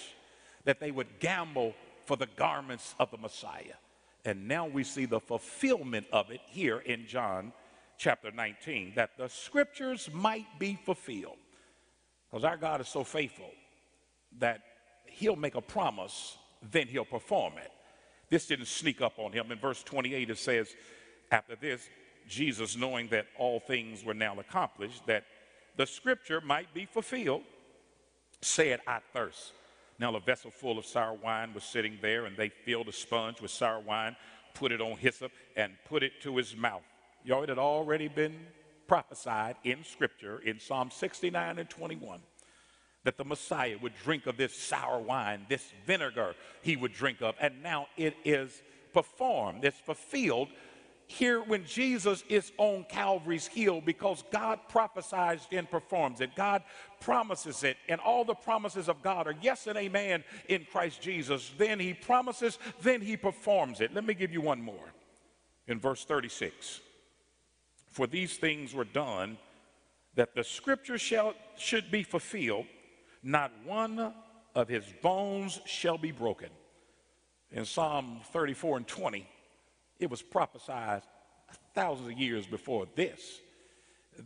that 0.64 0.80
they 0.80 0.92
would 0.92 1.20
gamble 1.20 1.74
for 2.06 2.18
the 2.18 2.28
garments 2.36 2.94
of 3.00 3.10
the 3.12 3.18
Messiah. 3.18 3.76
And 4.26 4.48
now 4.48 4.66
we 4.66 4.84
see 4.84 5.06
the 5.06 5.20
fulfillment 5.20 6.08
of 6.12 6.30
it 6.30 6.42
here 6.48 6.80
in 6.80 7.08
John 7.08 7.54
chapter 7.98 8.32
19, 8.32 8.94
that 8.96 9.18
the 9.18 9.30
scriptures 9.30 10.10
might 10.14 10.46
be 10.60 10.78
fulfilled. 10.86 11.38
Because 12.30 12.44
our 12.44 12.58
God 12.58 12.82
is 12.82 12.88
so 12.88 13.04
faithful 13.04 13.50
that 14.40 14.62
he'll 15.06 15.36
make 15.36 15.56
a 15.56 15.62
promise, 15.62 16.38
then 16.72 16.88
he'll 16.88 17.06
perform 17.06 17.54
it. 17.58 17.72
This 18.30 18.46
didn't 18.46 18.68
sneak 18.68 19.02
up 19.02 19.18
on 19.18 19.32
him. 19.32 19.52
In 19.52 19.58
verse 19.58 19.82
28, 19.84 20.30
it 20.30 20.38
says, 20.38 20.76
After 21.32 21.56
this, 21.56 21.88
Jesus, 22.28 22.76
knowing 22.76 23.08
that 23.10 23.28
all 23.38 23.60
things 23.60 24.04
were 24.04 24.14
now 24.14 24.40
accomplished, 24.40 25.06
that 25.08 25.26
the 25.76 25.86
scripture 25.86 26.42
might 26.42 26.74
be 26.74 26.86
fulfilled, 26.86 27.44
said, 28.42 28.80
I 28.88 29.00
thirst. 29.14 29.54
Now, 30.00 30.16
a 30.16 30.20
vessel 30.20 30.52
full 30.52 30.78
of 30.78 30.86
sour 30.86 31.14
wine 31.14 31.54
was 31.54 31.64
sitting 31.64 31.98
there, 32.02 32.26
and 32.26 32.38
they 32.38 32.50
filled 32.50 32.88
a 32.88 32.92
sponge 32.92 33.42
with 33.42 33.52
sour 33.52 33.80
wine, 33.80 34.16
put 34.54 34.72
it 34.72 34.82
on 34.82 34.98
hyssop, 34.98 35.32
and 35.56 35.74
put 35.86 36.04
it 36.04 36.14
to 36.22 36.38
his 36.38 36.56
mouth. 36.56 36.84
Y'all, 37.24 37.44
it 37.44 37.50
had 37.50 37.58
already 37.58 38.08
been 38.08 38.36
prophesied 38.88 39.56
in 39.64 39.84
Scripture 39.84 40.40
in 40.40 40.60
Psalm 40.60 40.92
69 40.92 41.60
and 41.60 41.70
21 41.70 42.20
that 43.04 43.18
the 43.18 43.24
Messiah 43.24 43.78
would 43.82 43.94
drink 44.04 44.28
of 44.28 44.36
this 44.36 44.54
sour 44.54 45.00
wine, 45.00 45.46
this 45.48 45.72
vinegar 45.86 46.36
he 46.62 46.76
would 46.76 46.94
drink 46.94 47.22
of, 47.22 47.36
and 47.40 47.64
now 47.64 47.88
it 47.96 48.16
is 48.26 48.62
performed, 48.94 49.64
it's 49.64 49.80
fulfilled 49.80 50.50
here 51.08 51.42
when 51.42 51.66
Jesus 51.66 52.24
is 52.28 52.52
on 52.58 52.86
Calvary's 52.90 53.48
hill 53.48 53.82
because 53.82 54.24
God 54.30 54.60
prophesies 54.68 55.48
and 55.52 55.70
performs 55.70 56.20
it. 56.20 56.36
God 56.36 56.64
promises 57.00 57.64
it, 57.64 57.78
and 57.88 58.02
all 58.02 58.26
the 58.26 58.36
promises 58.36 58.90
of 58.90 59.02
God 59.02 59.26
are 59.26 59.36
yes 59.42 59.68
and 59.68 59.78
amen 59.78 60.24
in 60.50 60.68
Christ 60.70 61.02
Jesus. 61.02 61.52
Then 61.58 61.80
he 61.80 61.94
promises, 61.94 62.60
then 62.82 63.02
he 63.02 63.16
performs 63.16 63.80
it. 63.80 63.94
Let 63.94 64.06
me 64.06 64.14
give 64.14 64.34
you 64.34 64.42
one 64.42 64.62
more. 64.62 64.94
In 65.68 65.80
verse 65.80 66.04
36, 66.06 66.82
for 67.90 68.06
these 68.06 68.38
things 68.38 68.74
were 68.74 68.86
done 68.86 69.38
that 70.16 70.36
the 70.36 70.44
scripture 70.44 70.98
shall, 70.98 71.34
should 71.58 71.90
be 71.90 72.04
fulfilled, 72.04 72.66
not 73.24 73.52
one 73.66 74.14
of 74.56 74.68
his 74.68 74.84
bones 75.02 75.62
shall 75.66 75.98
be 75.98 76.12
broken. 76.12 76.50
In 77.52 77.64
Psalm 77.64 78.20
34 78.34 78.78
and 78.78 78.88
20, 78.88 79.28
it 80.00 80.10
was 80.10 80.22
prophesied 80.22 81.02
thousands 81.74 82.10
of 82.10 82.18
years 82.18 82.46
before 82.46 82.88
this 82.96 83.42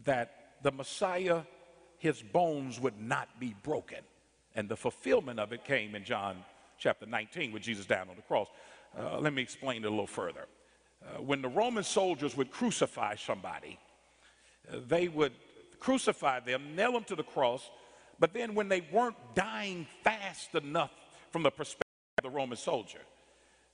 that 0.05 0.53
the 0.63 0.71
Messiah, 0.71 1.41
his 1.97 2.21
bones 2.21 2.79
would 2.79 2.99
not 2.99 3.39
be 3.39 3.55
broken. 3.63 3.99
And 4.55 4.67
the 4.67 4.75
fulfillment 4.75 5.39
of 5.39 5.53
it 5.53 5.63
came 5.63 5.95
in 5.95 6.03
John 6.03 6.43
chapter 6.77 7.05
19 7.05 7.51
with 7.51 7.61
Jesus 7.61 7.85
down 7.85 8.09
on 8.09 8.15
the 8.15 8.21
cross. 8.23 8.47
Uh, 8.97 9.19
let 9.19 9.33
me 9.33 9.41
explain 9.41 9.83
it 9.83 9.87
a 9.87 9.89
little 9.89 10.07
further. 10.07 10.47
Uh, 11.03 11.21
when 11.21 11.41
the 11.41 11.49
Roman 11.49 11.83
soldiers 11.83 12.35
would 12.35 12.51
crucify 12.51 13.15
somebody, 13.15 13.79
uh, 14.71 14.77
they 14.87 15.07
would 15.07 15.33
crucify 15.79 16.39
them, 16.39 16.75
nail 16.75 16.91
them 16.91 17.03
to 17.05 17.15
the 17.15 17.23
cross, 17.23 17.69
but 18.19 18.33
then 18.33 18.53
when 18.53 18.69
they 18.69 18.81
weren't 18.91 19.15
dying 19.33 19.87
fast 20.03 20.53
enough 20.53 20.91
from 21.31 21.43
the 21.43 21.49
perspective 21.49 21.87
of 22.19 22.23
the 22.23 22.29
Roman 22.29 22.57
soldier, 22.57 22.99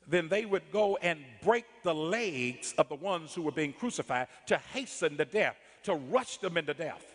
then 0.08 0.30
they 0.30 0.46
would 0.46 0.72
go 0.72 0.98
and 0.98 1.20
break 1.44 1.66
the 1.84 1.94
legs 1.94 2.74
of 2.78 2.88
the 2.90 2.96
ones 2.96 3.34
who 3.34 3.42
were 3.42 3.52
being 3.52 3.74
crucified 3.74 4.28
to 4.48 4.58
hasten 4.74 5.18
the 5.18 5.26
death, 5.26 5.58
to 5.84 5.96
rush 5.96 6.38
them 6.38 6.58
into 6.58 6.74
death. 6.74 7.06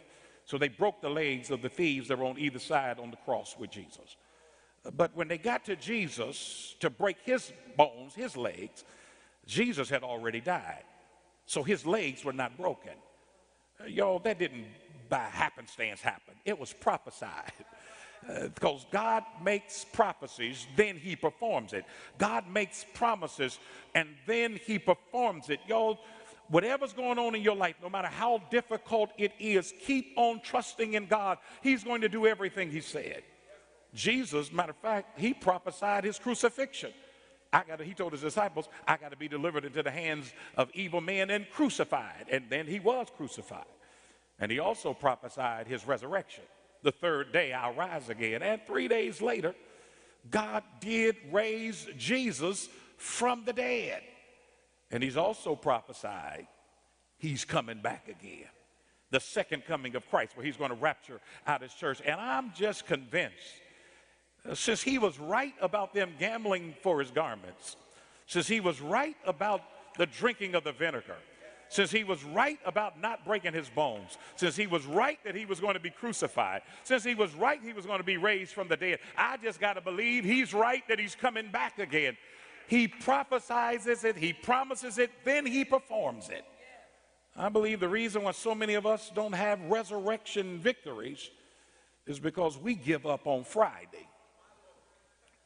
So 0.45 0.59
they 0.59 0.69
broke 0.69 1.01
the 1.01 1.09
legs 1.09 1.51
of 1.51 1.63
the 1.63 1.69
thieves 1.69 2.09
that 2.09 2.19
were 2.19 2.27
on 2.27 2.39
either 2.39 2.59
side 2.59 2.99
on 2.99 3.11
the 3.11 3.17
cross 3.17 3.57
with 3.59 3.71
Jesus. 3.71 4.17
But 4.97 5.17
when 5.17 5.29
they 5.29 5.39
got 5.39 5.65
to 5.67 5.77
Jesus 5.77 6.75
to 6.81 6.91
break 6.91 7.17
his 7.25 7.53
bones, 7.77 8.15
his 8.15 8.37
legs, 8.37 8.85
Jesus 9.47 9.89
had 9.89 10.03
already 10.03 10.41
died. 10.41 10.85
So 11.47 11.63
his 11.63 11.87
legs 11.87 12.25
were 12.25 12.33
not 12.33 12.57
broken. 12.57 12.95
Y'all, 13.87 14.19
that 14.21 14.39
didn't 14.39 14.67
by 15.09 15.19
happenstance 15.19 16.01
happen, 16.01 16.35
it 16.45 16.59
was 16.59 16.73
prophesied. 16.73 17.53
because 18.27 18.85
uh, 18.85 18.89
God 18.93 19.25
makes 19.43 19.85
prophecies, 19.85 20.67
then 20.77 20.97
He 20.97 21.17
performs 21.17 21.73
it. 21.73 21.85
God 22.19 22.49
makes 22.49 22.85
promises, 22.95 23.59
and 23.95 24.09
then 24.27 24.59
He 24.65 24.79
performs 24.79 25.51
it. 25.51 25.61
Y'all, 25.67 25.99
whatever's 26.49 26.93
going 26.93 27.19
on 27.19 27.35
in 27.35 27.43
your 27.43 27.57
life, 27.57 27.77
no 27.83 27.91
matter 27.91 28.09
how 28.09 28.43
difficult 28.51 29.11
it 29.19 29.33
is, 29.39 29.75
keep 29.85 30.13
on 30.17 30.41
trusting 30.41 30.95
in 30.95 31.07
God. 31.07 31.39
He's 31.63 31.85
going 31.85 32.03
to 32.03 32.09
do 32.09 32.27
everything 32.27 32.71
He 32.71 32.81
said. 32.81 33.23
Jesus, 33.95 34.53
matter 34.53 34.71
of 34.71 34.77
fact, 34.77 35.19
He 35.19 35.35
prophesied 35.35 36.05
His 36.05 36.19
crucifixion. 36.19 36.93
I 37.55 37.65
got 37.65 37.83
he 37.83 37.93
told 37.93 38.13
his 38.13 38.23
disciples, 38.23 38.71
I 38.89 38.97
got 38.97 39.11
to 39.11 39.17
be 39.19 39.29
delivered 39.29 39.67
into 39.67 39.83
the 39.83 39.91
hands 39.91 40.33
of 40.57 40.71
evil 40.73 41.03
men 41.03 41.29
and 41.29 41.47
crucified. 41.51 42.25
And 42.31 42.45
then 42.49 42.67
he 42.67 42.81
was 42.81 43.09
crucified. 43.15 43.67
And 44.39 44.51
he 44.51 44.59
also 44.59 44.95
prophesied 44.95 45.67
his 45.67 45.87
resurrection 45.87 46.45
the 46.83 46.93
third 46.93 47.33
day 47.33 47.53
I'll 47.53 47.75
rise 47.75 48.09
again. 48.09 48.43
And 48.43 48.61
three 48.67 48.89
days 48.89 49.21
later, 49.21 49.55
God 50.31 50.63
did 50.81 51.17
raise 51.31 51.87
Jesus 51.97 52.69
from 52.97 53.45
the 53.45 53.53
dead. 53.53 54.03
And 54.91 55.03
he's 55.03 55.17
also 55.17 55.57
prophesied 55.57 56.47
he's 57.19 57.45
coming 57.45 57.81
back 57.81 58.09
again. 58.09 58.49
The 59.11 59.21
second 59.21 59.65
coming 59.67 59.95
of 59.95 60.09
Christ, 60.09 60.37
where 60.37 60.45
he's 60.45 60.57
going 60.57 60.71
to 60.71 60.77
rapture 60.77 61.21
out 61.47 61.63
his 61.63 61.73
church. 61.73 62.01
And 62.05 62.21
I'm 62.21 62.53
just 62.55 62.87
convinced, 62.87 63.37
uh, 64.49 64.55
since 64.55 64.83
he 64.83 64.99
was 64.99 65.19
right 65.19 65.55
about 65.61 65.95
them 65.95 66.13
gambling 66.19 66.75
for 66.83 66.99
his 66.99 67.11
garments, 67.11 67.77
since 68.27 68.49
he 68.49 68.61
was 68.61 68.81
right 68.81 69.17
about 69.27 69.63
the 69.99 70.07
drinking 70.07 70.55
of 70.55 70.65
the 70.65 70.73
vinegar, 70.73 71.17
since 71.73 71.91
he 71.91 72.05
was 72.05 72.23
right 72.23 72.59
about 72.67 73.01
not 73.01 73.25
breaking 73.25 73.55
his 73.55 73.71
bones, 73.71 74.19
since 74.37 74.55
he 74.55 74.67
was 74.67 74.85
right 74.85 75.19
that 75.25 75.35
he 75.35 75.47
was 75.47 75.59
going 75.59 75.73
to 75.73 75.81
be 75.81 75.89
crucified, 75.89 76.61
since 76.85 77.03
he 77.03 77.15
was 77.15 77.35
right 77.35 77.61
he 77.65 77.73
was 77.73 77.87
going 77.87 77.99
to 77.99 78.05
be 78.05 78.19
raised 78.19 78.53
from 78.53 78.69
the 78.69 78.77
dead, 78.77 78.99
I 79.17 79.39
just 79.39 79.59
got 79.59 79.75
to 79.75 79.81
believe 79.81 80.23
he's 80.23 80.53
right 80.53 80.87
that 80.89 81.01
he's 81.01 81.15
coming 81.15 81.51
back 81.51 81.79
again. 81.79 82.19
He 82.69 82.89
prophesies 82.89 83.87
it, 83.87 84.17
he 84.17 84.35
promises 84.35 84.99
it, 84.99 85.11
then 85.25 85.47
he 85.47 85.65
performs 85.65 86.29
it. 86.29 86.45
I 87.35 87.49
believe 87.49 87.81
the 87.81 87.89
reason 87.89 88.23
why 88.25 88.33
so 88.33 88.55
many 88.55 88.75
of 88.75 88.85
us 88.85 89.11
don't 89.15 89.33
have 89.33 89.59
resurrection 89.63 90.59
victories 90.59 91.31
is 92.07 92.21
because 92.21 92.59
we 92.59 92.75
give 92.75 93.07
up 93.07 93.27
on 93.27 93.45
Friday. 93.45 94.07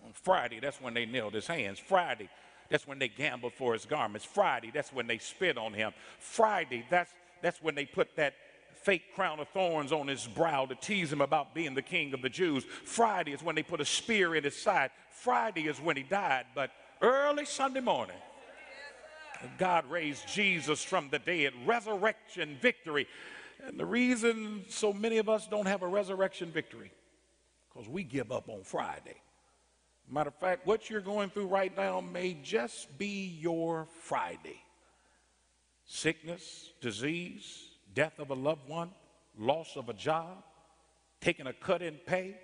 On 0.04 0.12
Friday, 0.12 0.58
that's 0.58 0.80
when 0.80 0.92
they 0.92 1.06
nailed 1.06 1.34
his 1.34 1.46
hands. 1.46 1.78
Friday, 1.78 2.28
that's 2.68 2.86
when 2.86 2.98
they 2.98 3.08
gambled 3.08 3.52
for 3.54 3.72
his 3.72 3.84
garments. 3.84 4.26
Friday, 4.26 4.70
that's 4.72 4.92
when 4.92 5.06
they 5.06 5.18
spit 5.18 5.56
on 5.58 5.72
him. 5.72 5.92
Friday, 6.18 6.84
that's, 6.90 7.12
that's 7.42 7.62
when 7.62 7.74
they 7.74 7.84
put 7.84 8.16
that 8.16 8.34
fake 8.82 9.14
crown 9.14 9.40
of 9.40 9.48
thorns 9.48 9.90
on 9.90 10.06
his 10.06 10.26
brow 10.26 10.64
to 10.64 10.74
tease 10.76 11.12
him 11.12 11.20
about 11.20 11.54
being 11.54 11.74
the 11.74 11.82
king 11.82 12.14
of 12.14 12.22
the 12.22 12.28
Jews. 12.28 12.64
Friday 12.84 13.32
is 13.32 13.42
when 13.42 13.56
they 13.56 13.62
put 13.62 13.80
a 13.80 13.84
spear 13.84 14.34
in 14.36 14.44
his 14.44 14.56
side. 14.56 14.90
Friday 15.10 15.66
is 15.66 15.78
when 15.78 15.96
he 15.96 16.04
died. 16.04 16.46
But 16.54 16.70
early 17.02 17.44
Sunday 17.44 17.80
morning, 17.80 18.16
God 19.58 19.90
raised 19.90 20.28
Jesus 20.28 20.84
from 20.84 21.08
the 21.10 21.18
dead. 21.18 21.52
Resurrection 21.66 22.56
victory. 22.60 23.08
And 23.66 23.78
the 23.80 23.86
reason 23.86 24.64
so 24.68 24.92
many 24.92 25.18
of 25.18 25.28
us 25.28 25.48
don't 25.48 25.66
have 25.66 25.82
a 25.82 25.88
resurrection 25.88 26.52
victory, 26.52 26.92
because 27.68 27.88
we 27.88 28.04
give 28.04 28.30
up 28.30 28.48
on 28.48 28.62
Friday. 28.62 29.16
Matter 30.10 30.28
of 30.28 30.36
fact, 30.36 30.66
what 30.66 30.88
you're 30.88 31.00
going 31.00 31.30
through 31.30 31.46
right 31.46 31.76
now 31.76 32.00
may 32.00 32.34
just 32.42 32.96
be 32.96 33.36
your 33.40 33.86
Friday. 34.02 34.60
Sickness, 35.84 36.70
disease, 36.80 37.68
death 37.94 38.18
of 38.18 38.30
a 38.30 38.34
loved 38.34 38.68
one, 38.68 38.90
loss 39.38 39.76
of 39.76 39.88
a 39.88 39.92
job, 39.92 40.44
taking 41.20 41.46
a 41.46 41.52
cut 41.52 41.82
in 41.82 41.94
pay, 42.06 42.36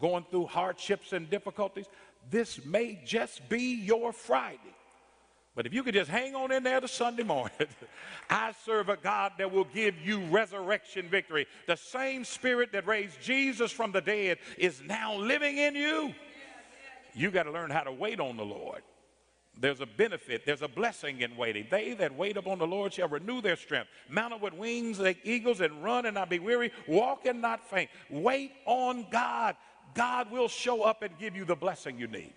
going 0.00 0.24
through 0.30 0.46
hardships 0.46 1.12
and 1.12 1.30
difficulties. 1.30 1.86
This 2.28 2.64
may 2.64 3.00
just 3.04 3.48
be 3.48 3.74
your 3.74 4.12
Friday. 4.12 4.58
But 5.54 5.66
if 5.66 5.74
you 5.74 5.82
could 5.82 5.94
just 5.94 6.10
hang 6.10 6.34
on 6.34 6.52
in 6.52 6.62
there 6.62 6.80
to 6.80 6.88
Sunday 6.88 7.22
morning, 7.22 7.66
I 8.30 8.52
serve 8.64 8.88
a 8.88 8.96
God 8.96 9.32
that 9.38 9.52
will 9.52 9.64
give 9.64 9.94
you 10.00 10.24
resurrection 10.26 11.08
victory. 11.08 11.46
The 11.66 11.76
same 11.76 12.24
spirit 12.24 12.72
that 12.72 12.86
raised 12.86 13.20
Jesus 13.20 13.70
from 13.70 13.92
the 13.92 14.00
dead 14.00 14.38
is 14.56 14.80
now 14.86 15.16
living 15.16 15.58
in 15.58 15.74
you. 15.74 16.14
You 17.14 17.30
got 17.30 17.44
to 17.44 17.52
learn 17.52 17.70
how 17.70 17.82
to 17.82 17.92
wait 17.92 18.20
on 18.20 18.36
the 18.36 18.44
Lord. 18.44 18.82
there's 19.58 19.80
a 19.80 19.86
benefit, 19.86 20.46
there's 20.46 20.62
a 20.62 20.68
blessing 20.68 21.20
in 21.20 21.36
waiting. 21.36 21.66
They 21.70 21.92
that 21.94 22.16
wait 22.16 22.36
upon 22.36 22.58
the 22.58 22.66
Lord 22.66 22.94
shall 22.94 23.08
renew 23.08 23.40
their 23.40 23.56
strength. 23.56 23.90
Mount 24.08 24.32
up 24.32 24.40
with 24.40 24.54
wings 24.54 24.98
like 24.98 25.18
eagles 25.24 25.60
and 25.60 25.84
run 25.84 26.06
and 26.06 26.14
not 26.14 26.30
be 26.30 26.38
weary, 26.38 26.72
walk 26.86 27.26
and 27.26 27.42
not 27.42 27.68
faint. 27.68 27.90
Wait 28.08 28.52
on 28.64 29.06
God. 29.10 29.56
God 29.94 30.30
will 30.30 30.48
show 30.48 30.82
up 30.82 31.02
and 31.02 31.18
give 31.18 31.36
you 31.36 31.44
the 31.44 31.56
blessing 31.56 31.98
you 31.98 32.06
need. 32.06 32.32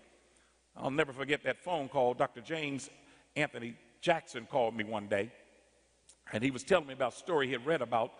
I'll 0.76 0.90
never 0.90 1.12
forget 1.12 1.44
that 1.44 1.62
phone 1.62 1.88
call. 1.88 2.14
Dr. 2.14 2.40
James 2.40 2.90
Anthony 3.36 3.74
Jackson 4.00 4.46
called 4.50 4.76
me 4.76 4.84
one 4.84 5.06
day, 5.06 5.30
and 6.32 6.42
he 6.42 6.50
was 6.50 6.64
telling 6.64 6.86
me 6.86 6.94
about 6.94 7.14
a 7.14 7.16
story 7.16 7.46
he 7.46 7.52
had 7.52 7.64
read 7.64 7.80
about 7.80 8.12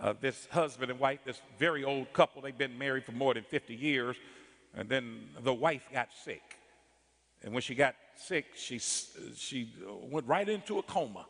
uh, 0.00 0.14
this 0.20 0.46
husband 0.50 0.90
and 0.90 1.00
wife, 1.00 1.20
this 1.24 1.40
very 1.58 1.84
old 1.84 2.12
couple. 2.12 2.42
They've 2.42 2.56
been 2.56 2.76
married 2.76 3.04
for 3.04 3.12
more 3.12 3.34
than 3.34 3.44
50 3.44 3.74
years, 3.74 4.16
and 4.74 4.88
then 4.88 5.28
the 5.40 5.52
wife 5.52 5.88
got 5.92 6.08
sick. 6.24 6.42
And 7.42 7.52
when 7.52 7.62
she 7.62 7.74
got 7.74 7.94
sick, 8.16 8.46
she, 8.54 8.78
she 8.78 9.72
went 10.10 10.26
right 10.26 10.48
into 10.48 10.78
a 10.78 10.82
coma. 10.82 11.26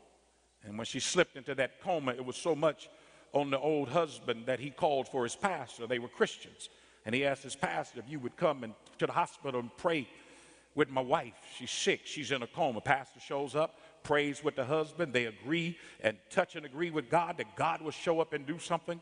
And 0.64 0.78
when 0.78 0.84
she 0.84 1.00
slipped 1.00 1.36
into 1.36 1.54
that 1.56 1.80
coma, 1.80 2.12
it 2.12 2.24
was 2.24 2.36
so 2.36 2.54
much 2.54 2.88
on 3.32 3.50
the 3.50 3.58
old 3.58 3.88
husband 3.88 4.46
that 4.46 4.60
he 4.60 4.70
called 4.70 5.08
for 5.08 5.24
his 5.24 5.34
pastor. 5.34 5.86
They 5.86 5.98
were 5.98 6.08
Christians. 6.08 6.68
And 7.04 7.14
he 7.14 7.24
asked 7.24 7.42
his 7.42 7.56
pastor 7.56 7.98
if 7.98 8.08
you 8.08 8.20
would 8.20 8.36
come 8.36 8.62
and, 8.62 8.74
to 8.98 9.06
the 9.06 9.12
hospital 9.12 9.60
and 9.60 9.70
pray 9.76 10.06
with 10.74 10.88
my 10.90 11.00
wife. 11.00 11.34
She's 11.58 11.70
sick. 11.70 12.02
She's 12.04 12.30
in 12.30 12.42
a 12.42 12.46
coma. 12.46 12.80
Pastor 12.80 13.20
shows 13.20 13.54
up, 13.54 13.78
prays 14.02 14.44
with 14.44 14.56
the 14.56 14.64
husband. 14.64 15.12
They 15.12 15.26
agree 15.26 15.78
and 16.00 16.16
touch 16.30 16.56
and 16.56 16.64
agree 16.64 16.90
with 16.90 17.10
God 17.10 17.38
that 17.38 17.56
God 17.56 17.82
will 17.82 17.90
show 17.90 18.20
up 18.20 18.32
and 18.32 18.46
do 18.46 18.58
something. 18.58 19.00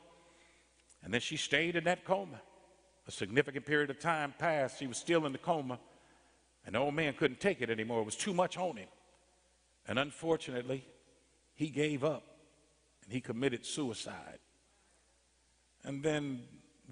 And 1.02 1.12
then 1.12 1.20
she 1.20 1.36
stayed 1.36 1.76
in 1.76 1.84
that 1.84 2.04
coma. 2.04 2.40
A 3.06 3.10
significant 3.10 3.66
period 3.66 3.90
of 3.90 3.98
time 3.98 4.34
passed. 4.38 4.78
He 4.78 4.86
was 4.86 4.98
still 4.98 5.26
in 5.26 5.32
the 5.32 5.38
coma. 5.38 5.78
And 6.66 6.74
the 6.74 6.78
old 6.78 6.94
man 6.94 7.14
couldn't 7.14 7.40
take 7.40 7.62
it 7.62 7.70
anymore. 7.70 8.02
It 8.02 8.06
was 8.06 8.16
too 8.16 8.34
much 8.34 8.58
on 8.58 8.76
him. 8.76 8.88
And 9.88 9.98
unfortunately, 9.98 10.84
he 11.54 11.68
gave 11.68 12.04
up 12.04 12.22
and 13.04 13.12
he 13.12 13.20
committed 13.20 13.64
suicide. 13.64 14.38
And 15.84 16.02
then 16.02 16.42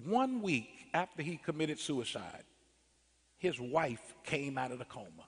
one 0.03 0.41
week 0.41 0.87
after 0.93 1.21
he 1.21 1.37
committed 1.37 1.79
suicide, 1.79 2.43
his 3.37 3.59
wife 3.59 4.15
came 4.23 4.57
out 4.57 4.71
of 4.71 4.79
the 4.79 4.85
coma. 4.85 5.25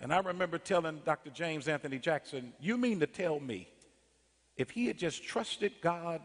And 0.00 0.12
I 0.12 0.18
remember 0.18 0.58
telling 0.58 1.00
Dr. 1.04 1.30
James 1.30 1.68
Anthony 1.68 1.98
Jackson, 1.98 2.52
You 2.60 2.76
mean 2.76 3.00
to 3.00 3.06
tell 3.06 3.38
me 3.40 3.68
if 4.56 4.70
he 4.70 4.86
had 4.86 4.98
just 4.98 5.22
trusted 5.24 5.72
God 5.80 6.20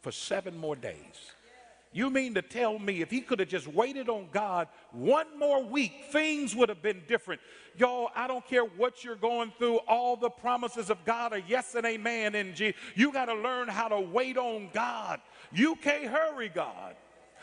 for 0.00 0.12
seven 0.12 0.56
more 0.56 0.76
days, 0.76 1.32
you 1.92 2.08
mean 2.08 2.34
to 2.34 2.42
tell 2.42 2.78
me 2.78 3.02
if 3.02 3.10
he 3.10 3.20
could 3.20 3.38
have 3.38 3.48
just 3.48 3.68
waited 3.68 4.08
on 4.08 4.28
God 4.32 4.68
one 4.92 5.38
more 5.38 5.62
week, 5.62 5.92
things 6.10 6.56
would 6.56 6.68
have 6.68 6.82
been 6.82 7.02
different. 7.06 7.40
Y'all, 7.76 8.10
I 8.14 8.26
don't 8.26 8.46
care 8.46 8.64
what 8.64 9.04
you're 9.04 9.16
going 9.16 9.52
through, 9.58 9.76
all 9.88 10.16
the 10.16 10.30
promises 10.30 10.90
of 10.90 11.04
God 11.04 11.32
are 11.32 11.42
yes 11.46 11.74
and 11.74 11.84
amen 11.84 12.34
in 12.34 12.54
Jesus. 12.54 12.80
You 12.94 13.12
got 13.12 13.26
to 13.26 13.34
learn 13.34 13.68
how 13.68 13.88
to 13.88 14.00
wait 14.00 14.36
on 14.36 14.70
God. 14.72 15.20
You 15.52 15.76
can't 15.76 16.06
hurry 16.06 16.48
God. 16.48 16.96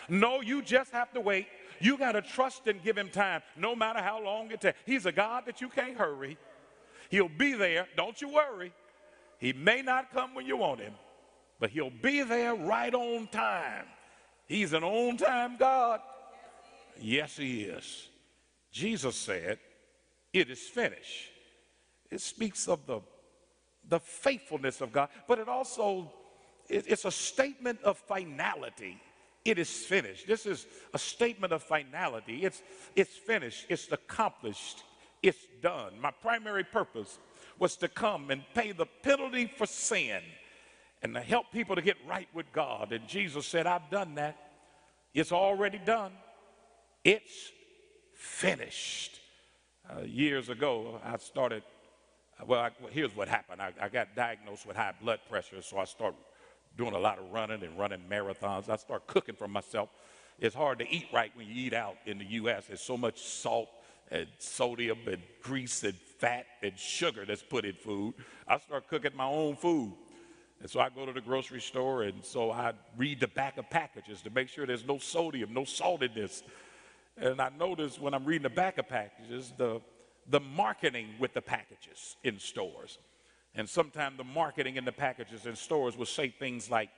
No, 0.08 0.42
you 0.42 0.62
just 0.62 0.92
have 0.92 1.12
to 1.14 1.22
wait. 1.22 1.48
You 1.80 1.98
got 1.98 2.14
to 2.14 2.22
trust 2.22 2.68
and 2.68 2.82
give 2.84 2.98
him 2.98 3.10
time, 3.10 3.42
no 3.56 3.76
matter 3.76 4.02
how 4.02 4.24
long 4.24 4.52
it 4.52 4.62
takes. 4.62 4.78
He's 4.86 5.06
a 5.06 5.12
God 5.12 5.44
that 5.46 5.62
you 5.62 5.70
can't 5.70 5.98
hurry. 5.98 6.38
He'll 7.10 7.30
be 7.30 7.54
there. 7.54 7.88
Don't 7.96 8.20
you 8.22 8.30
worry. 8.30 8.74
He 9.40 9.54
may 9.54 9.82
not 9.82 10.12
come 10.12 10.34
when 10.34 10.46
you 10.46 10.58
want 10.58 10.82
him, 10.82 10.94
but 11.60 11.70
he'll 11.70 11.92
be 12.02 12.24
there 12.24 12.56
right 12.56 12.94
on 12.94 13.28
time. 13.28 13.86
He's 14.50 14.74
an 14.74 14.84
on 14.84 15.16
time 15.16 15.56
God. 15.58 16.02
Yes, 17.00 17.38
He 17.38 17.62
is. 17.62 18.08
Jesus 18.72 19.16
said, 19.16 19.60
It 20.34 20.50
is 20.50 20.60
finished. 20.60 21.30
It 22.12 22.20
speaks 22.20 22.68
of 22.68 22.86
the, 22.88 23.02
the 23.88 24.00
faithfulness 24.00 24.82
of 24.82 24.92
God, 24.92 25.10
but 25.28 25.38
it 25.38 25.48
also 25.48 26.12
it, 26.68 26.86
it's 26.88 27.06
a 27.06 27.12
statement 27.12 27.80
of 27.84 27.98
finality. 27.98 29.00
It 29.46 29.60
is 29.60 29.70
finished. 29.70 30.28
This 30.28 30.46
is 30.46 30.66
a 30.94 31.00
statement 31.00 31.54
of 31.54 31.64
finality. 31.64 32.44
It's, 32.44 32.62
it's 32.96 33.16
finished. 33.16 33.68
It's 33.70 33.92
accomplished. 33.92 34.84
It's 35.22 35.46
done. 35.62 35.94
My 36.02 36.12
primary 36.12 36.64
purpose 36.64 37.20
was 37.60 37.76
to 37.78 37.88
come 37.88 38.32
and 38.32 38.44
pay 38.54 38.72
the 38.72 38.86
penalty 39.04 39.52
for 39.58 39.66
sin 39.66 40.22
and 41.02 41.14
to 41.14 41.22
help 41.22 41.52
people 41.52 41.76
to 41.76 41.82
get 41.82 41.98
right 42.08 42.28
with 42.34 42.52
God. 42.52 42.92
And 42.92 43.08
Jesus 43.08 43.46
said, 43.46 43.68
I've 43.68 43.90
done 43.90 44.16
that. 44.16 44.38
It's 45.14 45.32
already 45.32 45.80
done. 45.80 46.12
It's 47.04 47.52
finished. 48.14 49.20
Uh, 49.90 50.02
years 50.04 50.50
ago, 50.50 51.00
I 51.04 51.18
started, 51.18 51.64
well, 52.46 52.60
I, 52.60 52.70
well 52.82 52.92
here's 52.92 53.16
what 53.16 53.28
happened. 53.28 53.62
I, 53.62 53.74
I, 53.82 53.90
got 53.90 54.16
diagnosed 54.16 54.68
with 54.68 54.76
high 54.76 54.94
blood 55.02 55.20
pressure, 55.30 55.62
so 55.62 55.80
I 55.80 55.86
started 55.86 56.20
doing 56.78 56.94
a 56.94 57.00
lot 57.00 57.18
of 57.18 57.32
running 57.32 57.64
and 57.64 57.78
running 57.80 58.02
marathons. 58.10 58.70
I 58.70 58.76
started 58.76 59.08
cooking 59.08 59.36
for 59.36 59.48
myself. 59.48 59.90
It's 60.38 60.56
hard 60.56 60.80
to 60.80 60.90
eat 60.90 61.08
right 61.12 61.32
when 61.36 61.48
you 61.48 61.54
eat 61.56 61.74
out 61.74 61.96
in 62.06 62.20
the 62.20 62.26
U.S. 62.26 62.66
There's 62.68 62.82
so 62.82 62.98
much 62.98 63.20
salt 63.22 63.70
and 64.12 64.28
sodium 64.38 65.00
and 65.08 65.22
grease 65.42 65.84
and 65.84 65.96
fat 66.20 66.46
and 66.62 66.78
sugar 66.78 67.26
that's 67.26 67.44
put 67.44 67.66
in 67.66 67.74
food. 67.74 68.14
I 68.48 68.58
started 68.60 68.88
cooking 68.90 69.16
my 69.16 69.26
own 69.26 69.56
food. 69.56 69.94
And 70.62 70.70
so 70.70 70.80
I 70.80 70.90
go 70.90 71.06
to 71.06 71.14
the 71.14 71.22
grocery 71.22 71.62
store 71.62 72.04
and 72.04 72.24
so 72.24 72.52
I 72.52 72.74
read 72.98 73.20
the 73.20 73.28
back 73.28 73.58
of 73.58 73.70
packages 73.70 74.22
to 74.24 74.30
make 74.30 74.50
sure 74.50 74.66
there's 74.66 74.86
no 74.86 74.98
sodium, 74.98 75.54
no 75.54 75.64
salt 75.64 76.04
in 76.04 76.14
this. 76.14 76.44
And 77.18 77.42
I 77.42 77.50
notice 77.58 78.00
when 78.00 78.14
I'm 78.14 78.26
reading 78.26 78.44
the 78.44 78.50
back 78.50 78.78
of 78.78 78.88
packages, 78.90 79.54
the, 79.58 79.82
the 80.30 80.40
marketing 80.40 81.08
with 81.18 81.34
the 81.34 81.42
packages 81.42 82.18
in 82.24 82.40
stores. 82.40 82.98
And 83.56 83.68
sometimes 83.68 84.18
the 84.18 84.24
marketing 84.24 84.76
in 84.76 84.86
the 84.86 84.92
packages 84.92 85.46
in 85.46 85.56
stores 85.56 85.98
will 85.98 86.06
say 86.06 86.30
things 86.30 86.70
like, 86.70 86.90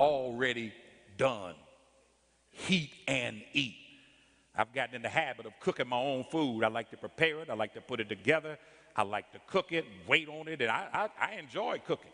already 0.00 0.72
done, 1.16 1.54
heat 2.50 2.92
and 3.08 3.42
eat. 3.52 3.74
I've 4.54 4.72
gotten 4.72 4.94
in 4.94 5.02
the 5.02 5.08
habit 5.08 5.46
of 5.46 5.52
cooking 5.60 5.88
my 5.88 5.98
own 5.98 6.24
food. 6.30 6.64
I 6.64 6.68
like 6.68 6.90
to 6.90 6.96
prepare 6.96 7.40
it, 7.40 7.50
I 7.50 7.54
like 7.54 7.74
to 7.74 7.80
put 7.80 8.00
it 8.00 8.08
together, 8.08 8.58
I 8.96 9.02
like 9.02 9.32
to 9.32 9.40
cook 9.48 9.72
it, 9.72 9.84
wait 10.06 10.28
on 10.28 10.48
it, 10.48 10.60
and 10.62 10.70
I, 10.70 10.88
I, 10.92 11.26
I 11.32 11.34
enjoy 11.34 11.80
cooking. 11.84 12.10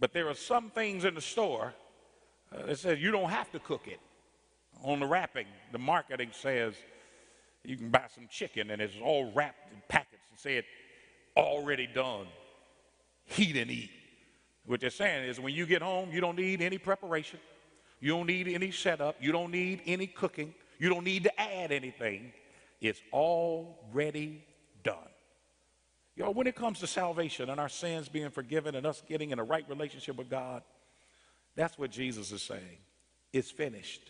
But 0.00 0.14
there 0.14 0.28
are 0.28 0.34
some 0.34 0.70
things 0.70 1.04
in 1.04 1.14
the 1.14 1.20
store 1.20 1.74
uh, 2.52 2.66
that 2.66 2.78
says 2.78 2.98
you 2.98 3.10
don't 3.10 3.30
have 3.30 3.52
to 3.52 3.58
cook 3.58 3.86
it. 3.86 4.00
On 4.82 4.98
the 4.98 5.06
wrapping, 5.06 5.46
the 5.72 5.78
marketing 5.78 6.30
says 6.32 6.74
you 7.62 7.76
can 7.76 7.90
buy 7.90 8.06
some 8.14 8.26
chicken 8.30 8.70
and 8.70 8.80
it's 8.80 8.94
all 9.02 9.30
wrapped 9.34 9.70
in 9.70 9.82
packets 9.88 10.22
and 10.30 10.38
said 10.38 10.64
already 11.36 11.86
done. 11.86 12.26
Heat 13.26 13.56
and 13.56 13.70
eat. 13.70 13.90
What 14.64 14.80
they're 14.80 14.90
saying 14.90 15.28
is 15.28 15.38
when 15.38 15.54
you 15.54 15.66
get 15.66 15.82
home, 15.82 16.10
you 16.12 16.20
don't 16.20 16.36
need 16.36 16.62
any 16.62 16.78
preparation. 16.78 17.38
You 18.00 18.12
don't 18.12 18.26
need 18.26 18.48
any 18.48 18.70
setup. 18.70 19.16
You 19.20 19.32
don't 19.32 19.50
need 19.50 19.82
any 19.84 20.06
cooking. 20.06 20.54
You 20.78 20.88
don't 20.88 21.04
need 21.04 21.24
to 21.24 21.40
add 21.40 21.72
anything. 21.72 22.32
It's 22.80 23.00
already 23.12 24.42
done. 24.82 25.09
Y'all, 26.20 26.34
when 26.34 26.46
it 26.46 26.54
comes 26.54 26.80
to 26.80 26.86
salvation 26.86 27.48
and 27.48 27.58
our 27.58 27.70
sins 27.70 28.06
being 28.06 28.28
forgiven 28.28 28.74
and 28.74 28.84
us 28.84 29.02
getting 29.08 29.30
in 29.30 29.38
a 29.38 29.42
right 29.42 29.64
relationship 29.70 30.18
with 30.18 30.28
God, 30.28 30.62
that's 31.56 31.78
what 31.78 31.90
Jesus 31.90 32.30
is 32.30 32.42
saying. 32.42 32.76
It's 33.32 33.50
finished. 33.50 34.02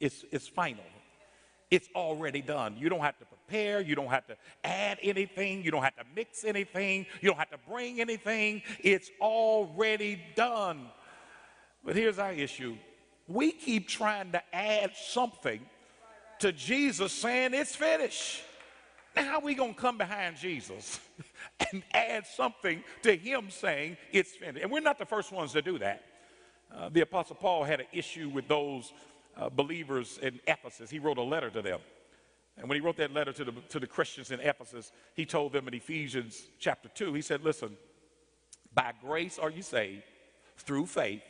It's, 0.00 0.24
it's 0.32 0.48
final. 0.48 0.82
It's 1.70 1.88
already 1.94 2.42
done. 2.42 2.74
You 2.76 2.88
don't 2.88 2.98
have 3.02 3.16
to 3.20 3.26
prepare. 3.26 3.80
You 3.80 3.94
don't 3.94 4.08
have 4.08 4.26
to 4.26 4.36
add 4.64 4.98
anything. 5.02 5.62
You 5.62 5.70
don't 5.70 5.84
have 5.84 5.94
to 5.94 6.04
mix 6.16 6.42
anything. 6.42 7.06
You 7.20 7.28
don't 7.28 7.38
have 7.38 7.50
to 7.50 7.60
bring 7.70 8.00
anything. 8.00 8.62
It's 8.80 9.08
already 9.20 10.20
done. 10.34 10.80
But 11.84 11.94
here's 11.94 12.18
our 12.18 12.32
issue 12.32 12.76
we 13.28 13.52
keep 13.52 13.86
trying 13.86 14.32
to 14.32 14.42
add 14.52 14.90
something 14.96 15.60
to 16.40 16.50
Jesus 16.50 17.12
saying 17.12 17.54
it's 17.54 17.76
finished. 17.76 18.42
Now, 19.16 19.24
how 19.24 19.34
are 19.38 19.44
we 19.44 19.54
going 19.54 19.74
to 19.74 19.80
come 19.80 19.98
behind 19.98 20.36
Jesus 20.36 21.00
and 21.72 21.82
add 21.92 22.26
something 22.26 22.82
to 23.02 23.16
him 23.16 23.50
saying 23.50 23.96
it's 24.12 24.32
finished? 24.32 24.62
And 24.62 24.72
we're 24.72 24.80
not 24.80 24.98
the 24.98 25.06
first 25.06 25.32
ones 25.32 25.52
to 25.52 25.62
do 25.62 25.78
that. 25.78 26.04
Uh, 26.74 26.88
the 26.88 27.02
Apostle 27.02 27.36
Paul 27.36 27.64
had 27.64 27.80
an 27.80 27.86
issue 27.92 28.28
with 28.28 28.48
those 28.48 28.92
uh, 29.36 29.48
believers 29.48 30.18
in 30.22 30.40
Ephesus. 30.46 30.90
He 30.90 30.98
wrote 30.98 31.18
a 31.18 31.22
letter 31.22 31.50
to 31.50 31.62
them. 31.62 31.80
And 32.56 32.68
when 32.68 32.76
he 32.76 32.80
wrote 32.80 32.96
that 32.98 33.12
letter 33.12 33.32
to 33.32 33.44
the, 33.44 33.52
to 33.70 33.80
the 33.80 33.86
Christians 33.86 34.30
in 34.30 34.40
Ephesus, 34.40 34.92
he 35.14 35.26
told 35.26 35.52
them 35.52 35.66
in 35.68 35.74
Ephesians 35.74 36.46
chapter 36.58 36.88
2, 36.88 37.14
he 37.14 37.22
said, 37.22 37.42
Listen, 37.42 37.76
by 38.74 38.92
grace 39.00 39.38
are 39.38 39.50
you 39.50 39.62
saved 39.62 40.02
through 40.58 40.86
faith. 40.86 41.22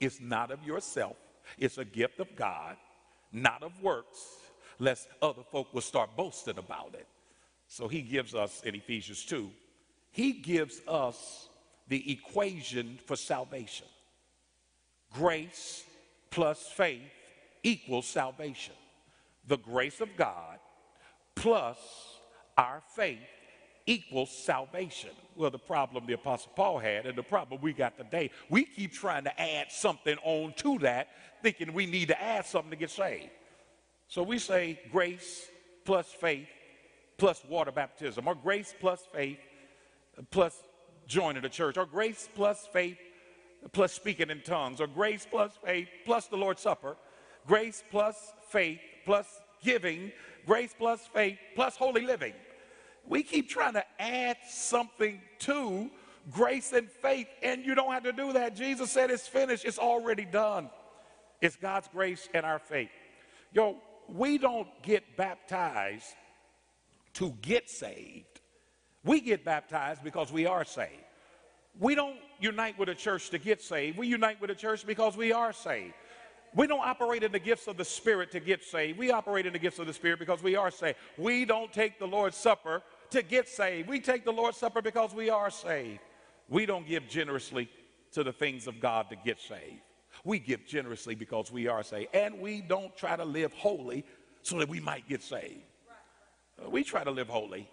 It's 0.00 0.20
not 0.20 0.50
of 0.50 0.64
yourself, 0.64 1.16
it's 1.58 1.78
a 1.78 1.84
gift 1.84 2.20
of 2.20 2.34
God, 2.36 2.76
not 3.32 3.62
of 3.62 3.82
works, 3.82 4.18
lest 4.78 5.08
other 5.22 5.42
folk 5.50 5.72
will 5.72 5.80
start 5.80 6.14
boasting 6.16 6.58
about 6.58 6.94
it. 6.94 7.06
So 7.68 7.88
he 7.88 8.02
gives 8.02 8.34
us 8.34 8.62
in 8.62 8.74
Ephesians 8.74 9.24
2, 9.24 9.50
he 10.12 10.32
gives 10.32 10.80
us 10.88 11.48
the 11.88 12.12
equation 12.12 12.98
for 13.06 13.16
salvation. 13.16 13.86
Grace 15.12 15.84
plus 16.30 16.62
faith 16.62 17.02
equals 17.62 18.06
salvation. 18.06 18.74
The 19.46 19.58
grace 19.58 20.00
of 20.00 20.08
God 20.16 20.58
plus 21.34 21.78
our 22.56 22.82
faith 22.94 23.18
equals 23.86 24.30
salvation. 24.30 25.10
Well, 25.36 25.50
the 25.50 25.58
problem 25.58 26.06
the 26.06 26.14
Apostle 26.14 26.52
Paul 26.56 26.78
had, 26.78 27.06
and 27.06 27.16
the 27.16 27.22
problem 27.22 27.60
we 27.60 27.72
got 27.72 27.96
today, 27.96 28.30
we 28.50 28.64
keep 28.64 28.92
trying 28.92 29.24
to 29.24 29.40
add 29.40 29.70
something 29.70 30.16
on 30.24 30.54
to 30.56 30.78
that, 30.80 31.08
thinking 31.42 31.72
we 31.72 31.86
need 31.86 32.08
to 32.08 32.20
add 32.20 32.46
something 32.46 32.70
to 32.70 32.76
get 32.76 32.90
saved. 32.90 33.30
So 34.08 34.22
we 34.22 34.38
say 34.38 34.80
grace 34.90 35.46
plus 35.84 36.06
faith 36.08 36.48
plus 37.18 37.42
water 37.48 37.72
baptism, 37.72 38.28
or 38.28 38.34
grace 38.34 38.74
plus 38.78 39.02
faith 39.12 39.38
plus 40.30 40.62
joining 41.06 41.42
the 41.42 41.48
church, 41.48 41.76
or 41.76 41.86
grace 41.86 42.28
plus 42.34 42.66
faith 42.72 42.98
plus 43.72 43.92
speaking 43.92 44.30
in 44.30 44.40
tongues, 44.42 44.80
or 44.80 44.86
grace 44.86 45.26
plus 45.30 45.52
faith 45.64 45.88
plus 46.04 46.26
the 46.26 46.36
Lord's 46.36 46.62
Supper, 46.62 46.96
grace 47.46 47.82
plus 47.90 48.32
faith 48.50 48.80
plus 49.04 49.26
giving, 49.62 50.12
grace 50.46 50.74
plus 50.76 51.00
faith 51.12 51.38
plus 51.54 51.76
holy 51.76 52.02
living. 52.02 52.34
We 53.06 53.22
keep 53.22 53.48
trying 53.48 53.74
to 53.74 53.84
add 54.00 54.36
something 54.48 55.20
to 55.40 55.90
grace 56.30 56.72
and 56.72 56.90
faith, 56.90 57.28
and 57.42 57.64
you 57.64 57.74
don't 57.74 57.92
have 57.92 58.02
to 58.02 58.12
do 58.12 58.32
that. 58.32 58.56
Jesus 58.56 58.90
said 58.90 59.10
it's 59.10 59.28
finished, 59.28 59.64
it's 59.64 59.78
already 59.78 60.24
done. 60.24 60.70
It's 61.40 61.56
God's 61.56 61.88
grace 61.88 62.28
and 62.34 62.44
our 62.44 62.58
faith. 62.58 62.90
Yo, 63.52 63.76
we 64.08 64.38
don't 64.38 64.68
get 64.82 65.16
baptized 65.16 66.14
to 67.16 67.34
get 67.42 67.68
saved. 67.70 68.40
We 69.04 69.20
get 69.20 69.44
baptized 69.44 70.02
because 70.02 70.32
we 70.32 70.46
are 70.46 70.64
saved. 70.64 70.90
We 71.78 71.94
don't 71.94 72.16
unite 72.40 72.78
with 72.78 72.88
a 72.88 72.94
church 72.94 73.30
to 73.30 73.38
get 73.38 73.62
saved. 73.62 73.98
We 73.98 74.06
unite 74.06 74.40
with 74.40 74.50
a 74.50 74.54
church 74.54 74.86
because 74.86 75.16
we 75.16 75.32
are 75.32 75.52
saved. 75.52 75.94
We 76.54 76.66
don't 76.66 76.86
operate 76.86 77.22
in 77.22 77.32
the 77.32 77.38
gifts 77.38 77.66
of 77.68 77.76
the 77.76 77.84
Spirit 77.84 78.30
to 78.32 78.40
get 78.40 78.64
saved. 78.64 78.98
We 78.98 79.10
operate 79.10 79.46
in 79.46 79.52
the 79.52 79.58
gifts 79.58 79.78
of 79.78 79.86
the 79.86 79.92
Spirit 79.92 80.18
because 80.18 80.42
we 80.42 80.56
are 80.56 80.70
saved. 80.70 80.96
We 81.18 81.44
don't 81.44 81.72
take 81.72 81.98
the 81.98 82.06
Lord's 82.06 82.36
Supper 82.36 82.82
to 83.10 83.22
get 83.22 83.48
saved. 83.48 83.88
We 83.88 84.00
take 84.00 84.24
the 84.24 84.32
Lord's 84.32 84.56
Supper 84.56 84.80
because 84.80 85.14
we 85.14 85.30
are 85.30 85.50
saved. 85.50 86.00
We 86.48 86.66
don't 86.66 86.86
give 86.86 87.08
generously 87.08 87.68
to 88.12 88.24
the 88.24 88.32
things 88.32 88.66
of 88.66 88.80
God 88.80 89.10
to 89.10 89.16
get 89.16 89.40
saved. 89.40 89.82
We 90.24 90.38
give 90.38 90.66
generously 90.66 91.14
because 91.14 91.52
we 91.52 91.68
are 91.68 91.82
saved. 91.82 92.14
And 92.14 92.40
we 92.40 92.62
don't 92.62 92.96
try 92.96 93.16
to 93.16 93.24
live 93.24 93.52
holy 93.52 94.04
so 94.42 94.58
that 94.58 94.68
we 94.68 94.80
might 94.80 95.08
get 95.08 95.22
saved. 95.22 95.62
Uh, 96.62 96.70
we 96.70 96.84
try 96.84 97.04
to 97.04 97.10
live 97.10 97.28
holy 97.28 97.68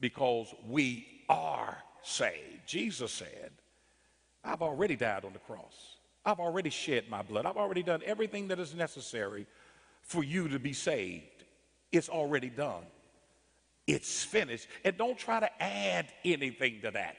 because 0.00 0.52
we 0.68 1.06
are 1.28 1.78
saved. 2.02 2.66
Jesus 2.66 3.12
said, 3.12 3.50
I've 4.44 4.62
already 4.62 4.96
died 4.96 5.24
on 5.24 5.32
the 5.32 5.38
cross. 5.38 5.96
I've 6.24 6.40
already 6.40 6.70
shed 6.70 7.04
my 7.08 7.22
blood. 7.22 7.46
I've 7.46 7.56
already 7.56 7.82
done 7.82 8.02
everything 8.04 8.48
that 8.48 8.58
is 8.58 8.74
necessary 8.74 9.46
for 10.02 10.24
you 10.24 10.48
to 10.48 10.58
be 10.58 10.72
saved. 10.72 11.44
It's 11.92 12.08
already 12.08 12.48
done. 12.48 12.84
It's 13.86 14.22
finished. 14.22 14.68
And 14.84 14.96
don't 14.96 15.18
try 15.18 15.40
to 15.40 15.62
add 15.62 16.06
anything 16.24 16.80
to 16.82 16.90
that. 16.92 17.16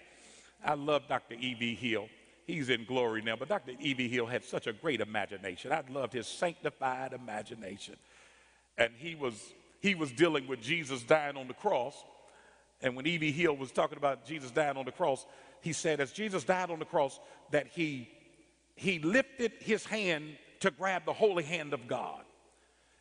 I 0.64 0.76
love 0.76 1.08
Dr. 1.08 1.36
E.V. 1.36 1.76
Hill. 1.76 2.08
He's 2.46 2.70
in 2.70 2.86
glory 2.86 3.22
now, 3.22 3.36
but 3.36 3.50
Dr. 3.50 3.74
E.V. 3.80 4.08
Hill 4.08 4.26
had 4.26 4.44
such 4.44 4.68
a 4.68 4.74
great 4.74 5.02
imagination. 5.02 5.72
I 5.72 5.84
loved 5.90 6.14
his 6.14 6.28
sanctified 6.28 7.14
imagination. 7.14 7.96
And 8.78 8.92
he 8.98 9.16
was, 9.16 9.54
he 9.82 9.96
was 9.96 10.12
dealing 10.12 10.48
with 10.48 10.62
Jesus 10.62 11.04
dying 11.04 11.36
on 11.36 11.48
the 11.48 11.54
cross. 11.54 11.96
And 12.82 12.96
when 12.96 13.06
E.V. 13.06 13.32
Hill 13.32 13.58
was 13.58 13.72
talking 13.72 13.98
about 13.98 14.26
Jesus 14.26 14.52
dying 14.52 14.78
on 14.78 14.86
the 14.86 14.91
cross, 14.91 15.26
he 15.62 15.74
said, 15.74 16.00
as 16.00 16.12
Jesus 16.12 16.44
died 16.44 16.72
on 16.72 16.80
the 16.80 16.86
cross, 16.86 17.20
that 17.52 17.67
he, 17.67 18.10
he 18.76 19.00
lifted 19.00 19.52
his 19.60 19.86
hand 19.86 20.38
to 20.62 20.72
grab 20.72 21.06
the 21.06 21.13
holy 21.13 21.44
hand 21.44 21.74
of 21.74 21.88
God. 21.88 22.24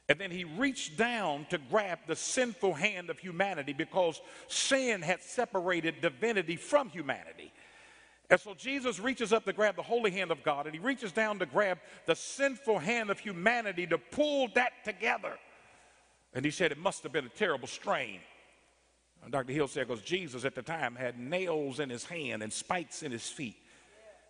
And 0.08 0.18
then 0.18 0.30
he 0.30 0.44
reached 0.44 0.96
down 0.96 1.46
to 1.50 1.58
grab 1.70 2.00
the 2.08 2.16
sinful 2.16 2.74
hand 2.74 3.10
of 3.10 3.18
humanity 3.18 3.72
because 3.72 4.20
sin 4.48 5.02
had 5.02 5.22
separated 5.22 6.00
divinity 6.00 6.56
from 6.56 6.88
humanity. 6.88 7.52
And 8.28 8.40
so 8.40 8.54
Jesus 8.54 8.98
reaches 8.98 9.32
up 9.32 9.44
to 9.44 9.52
grab 9.52 9.76
the 9.76 9.82
holy 9.82 10.10
hand 10.10 10.30
of 10.30 10.42
God 10.42 10.66
and 10.66 10.74
he 10.74 10.80
reaches 10.80 11.12
down 11.12 11.38
to 11.40 11.46
grab 11.46 11.78
the 12.06 12.16
sinful 12.16 12.78
hand 12.78 13.10
of 13.10 13.18
humanity 13.18 13.86
to 13.86 13.98
pull 13.98 14.48
that 14.54 14.84
together. 14.84 15.36
And 16.34 16.44
he 16.44 16.50
said 16.50 16.72
it 16.72 16.78
must 16.78 17.02
have 17.02 17.12
been 17.12 17.26
a 17.26 17.30
terrible 17.30 17.68
strain. 17.68 18.20
Uh, 19.20 19.24
and 19.24 19.32
Dr. 19.32 19.52
Hill 19.52 19.68
said, 19.68 19.88
because 19.88 20.02
Jesus 20.02 20.44
at 20.44 20.54
the 20.54 20.62
time 20.62 20.94
had 20.94 21.18
nails 21.18 21.80
in 21.80 21.90
his 21.90 22.04
hand 22.04 22.42
and 22.42 22.52
spikes 22.52 23.02
in 23.02 23.12
his 23.12 23.28
feet. 23.28 23.56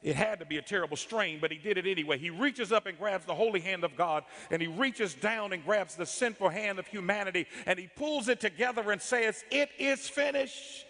It 0.02 0.16
had 0.16 0.38
to 0.38 0.46
be 0.46 0.56
a 0.56 0.62
terrible 0.62 0.96
strain, 0.96 1.38
but 1.42 1.52
he 1.52 1.58
did 1.58 1.76
it 1.76 1.86
anyway. 1.86 2.16
He 2.16 2.30
reaches 2.30 2.72
up 2.72 2.86
and 2.86 2.98
grabs 2.98 3.26
the 3.26 3.34
holy 3.34 3.60
hand 3.60 3.84
of 3.84 3.96
God, 3.96 4.24
and 4.50 4.62
he 4.62 4.68
reaches 4.68 5.12
down 5.12 5.52
and 5.52 5.62
grabs 5.62 5.94
the 5.94 6.06
sinful 6.06 6.48
hand 6.48 6.78
of 6.78 6.86
humanity, 6.86 7.46
and 7.66 7.78
he 7.78 7.86
pulls 7.96 8.28
it 8.28 8.40
together 8.40 8.92
and 8.92 9.02
says, 9.02 9.44
It 9.50 9.68
is 9.78 10.08
finished. 10.08 10.86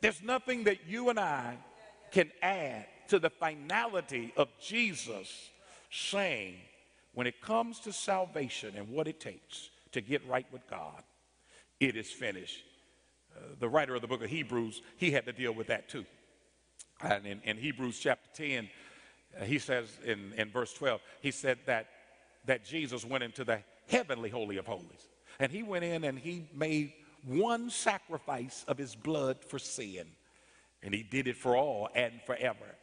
There's 0.00 0.20
nothing 0.22 0.64
that 0.64 0.88
you 0.88 1.08
and 1.08 1.20
I 1.20 1.56
can 2.10 2.32
add 2.42 2.86
to 3.08 3.20
the 3.20 3.30
finality 3.30 4.32
of 4.36 4.48
Jesus 4.60 5.50
saying, 5.90 6.56
when 7.14 7.26
it 7.26 7.40
comes 7.40 7.80
to 7.80 7.92
salvation 7.92 8.74
and 8.76 8.88
what 8.88 9.08
it 9.08 9.20
takes 9.20 9.70
to 9.92 10.00
get 10.00 10.26
right 10.28 10.46
with 10.52 10.68
God, 10.68 11.02
it 11.80 11.96
is 11.96 12.10
finished. 12.10 12.64
Uh, 13.36 13.40
the 13.58 13.68
writer 13.68 13.94
of 13.94 14.00
the 14.00 14.08
book 14.08 14.22
of 14.22 14.30
Hebrews, 14.30 14.82
he 14.96 15.10
had 15.10 15.26
to 15.26 15.32
deal 15.32 15.52
with 15.52 15.68
that 15.68 15.88
too. 15.88 16.04
And 17.00 17.26
in, 17.26 17.40
in 17.44 17.56
Hebrews 17.56 17.98
chapter 17.98 18.28
10, 18.34 18.68
uh, 19.38 19.44
he 19.44 19.58
says 19.58 19.98
in, 20.04 20.32
in 20.36 20.50
verse 20.50 20.72
12, 20.72 21.00
he 21.20 21.30
said 21.30 21.58
that, 21.66 21.86
that 22.46 22.64
Jesus 22.64 23.04
went 23.04 23.24
into 23.24 23.44
the 23.44 23.60
heavenly 23.88 24.30
holy 24.30 24.56
of 24.56 24.66
holies. 24.66 25.08
And 25.38 25.52
he 25.52 25.62
went 25.62 25.84
in 25.84 26.04
and 26.04 26.18
he 26.18 26.48
made 26.54 26.92
one 27.24 27.70
sacrifice 27.70 28.64
of 28.66 28.78
his 28.78 28.94
blood 28.94 29.38
for 29.44 29.58
sin. 29.58 30.06
And 30.82 30.94
he 30.94 31.02
did 31.02 31.28
it 31.28 31.36
for 31.36 31.56
all 31.56 31.88
and 31.94 32.14
forever. 32.26 32.76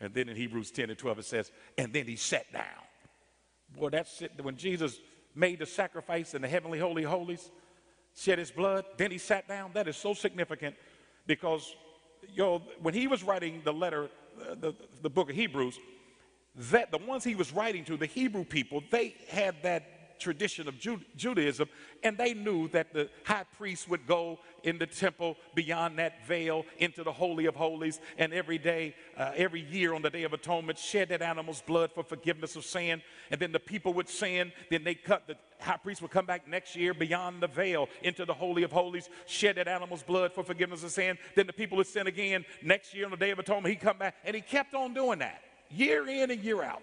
And 0.00 0.12
then 0.12 0.28
in 0.28 0.36
Hebrews 0.36 0.70
10 0.70 0.90
and 0.90 0.98
12 0.98 1.18
it 1.20 1.24
says, 1.24 1.52
and 1.78 1.92
then 1.92 2.06
he 2.06 2.16
sat 2.16 2.52
down. 2.52 2.62
Boy, 3.76 3.90
that's 3.90 4.20
it. 4.22 4.32
When 4.42 4.56
Jesus 4.56 4.98
made 5.34 5.58
the 5.58 5.66
sacrifice 5.66 6.34
in 6.34 6.42
the 6.42 6.48
heavenly 6.48 6.78
holy 6.78 7.02
holies, 7.02 7.50
shed 8.16 8.38
his 8.38 8.50
blood, 8.50 8.84
then 8.96 9.10
he 9.10 9.18
sat 9.18 9.48
down. 9.48 9.70
That 9.74 9.88
is 9.88 9.96
so 9.96 10.14
significant 10.14 10.76
because 11.26 11.74
you 12.32 12.42
know, 12.42 12.62
when 12.80 12.94
he 12.94 13.06
was 13.06 13.22
writing 13.22 13.62
the 13.64 13.72
letter, 13.72 14.08
uh, 14.40 14.54
the, 14.54 14.74
the 15.02 15.10
book 15.10 15.30
of 15.30 15.36
Hebrews, 15.36 15.78
that 16.70 16.90
the 16.90 16.98
ones 16.98 17.24
he 17.24 17.34
was 17.34 17.52
writing 17.52 17.84
to, 17.86 17.96
the 17.96 18.06
Hebrew 18.06 18.44
people, 18.44 18.82
they 18.90 19.14
had 19.28 19.56
that 19.62 19.93
tradition 20.24 20.66
of 20.66 20.78
Judaism, 21.16 21.68
and 22.02 22.16
they 22.16 22.32
knew 22.32 22.68
that 22.68 22.94
the 22.94 23.10
high 23.24 23.44
priest 23.58 23.88
would 23.90 24.06
go 24.06 24.38
in 24.62 24.78
the 24.78 24.86
temple 24.86 25.36
beyond 25.54 25.98
that 25.98 26.26
veil 26.26 26.64
into 26.78 27.04
the 27.04 27.12
Holy 27.12 27.44
of 27.44 27.54
Holies, 27.54 28.00
and 28.16 28.32
every 28.32 28.56
day, 28.56 28.94
uh, 29.18 29.32
every 29.36 29.60
year 29.60 29.92
on 29.92 30.00
the 30.00 30.08
Day 30.08 30.22
of 30.22 30.32
Atonement, 30.32 30.78
shed 30.78 31.10
that 31.10 31.20
animal's 31.20 31.60
blood 31.60 31.92
for 31.92 32.02
forgiveness 32.02 32.56
of 32.56 32.64
sin. 32.64 33.02
And 33.30 33.38
then 33.38 33.52
the 33.52 33.60
people 33.60 33.92
would 33.94 34.08
sin, 34.08 34.50
then 34.70 34.82
they 34.82 34.94
cut, 34.94 35.26
the 35.26 35.36
high 35.60 35.76
priest 35.76 36.00
would 36.00 36.10
come 36.10 36.24
back 36.24 36.48
next 36.48 36.74
year 36.74 36.94
beyond 36.94 37.42
the 37.42 37.48
veil 37.48 37.88
into 38.02 38.24
the 38.24 38.34
Holy 38.34 38.62
of 38.62 38.72
Holies, 38.72 39.10
shed 39.26 39.56
that 39.56 39.68
animal's 39.68 40.02
blood 40.02 40.32
for 40.32 40.42
forgiveness 40.42 40.82
of 40.82 40.90
sin. 40.90 41.18
Then 41.36 41.46
the 41.46 41.52
people 41.52 41.76
would 41.76 41.86
sin 41.86 42.06
again. 42.06 42.46
Next 42.62 42.94
year 42.94 43.04
on 43.04 43.10
the 43.10 43.18
Day 43.18 43.30
of 43.30 43.38
Atonement, 43.38 43.68
he'd 43.74 43.80
come 43.80 43.98
back, 43.98 44.16
and 44.24 44.34
he 44.34 44.40
kept 44.40 44.74
on 44.74 44.94
doing 44.94 45.18
that 45.18 45.42
year 45.70 46.08
in 46.08 46.30
and 46.30 46.42
year 46.42 46.62
out. 46.62 46.82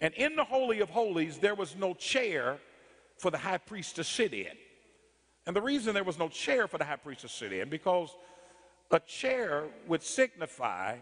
And 0.00 0.14
in 0.14 0.36
the 0.36 0.44
Holy 0.44 0.80
of 0.80 0.90
Holies, 0.90 1.38
there 1.38 1.54
was 1.54 1.74
no 1.76 1.94
chair 1.94 2.58
for 3.18 3.30
the 3.30 3.38
high 3.38 3.58
priest 3.58 3.96
to 3.96 4.04
sit 4.04 4.32
in. 4.32 4.52
And 5.46 5.56
the 5.56 5.62
reason 5.62 5.94
there 5.94 6.04
was 6.04 6.18
no 6.18 6.28
chair 6.28 6.68
for 6.68 6.78
the 6.78 6.84
high 6.84 6.96
priest 6.96 7.22
to 7.22 7.28
sit 7.28 7.52
in, 7.52 7.68
because 7.68 8.14
a 8.90 9.00
chair 9.00 9.64
would 9.86 10.02
signify 10.02 10.96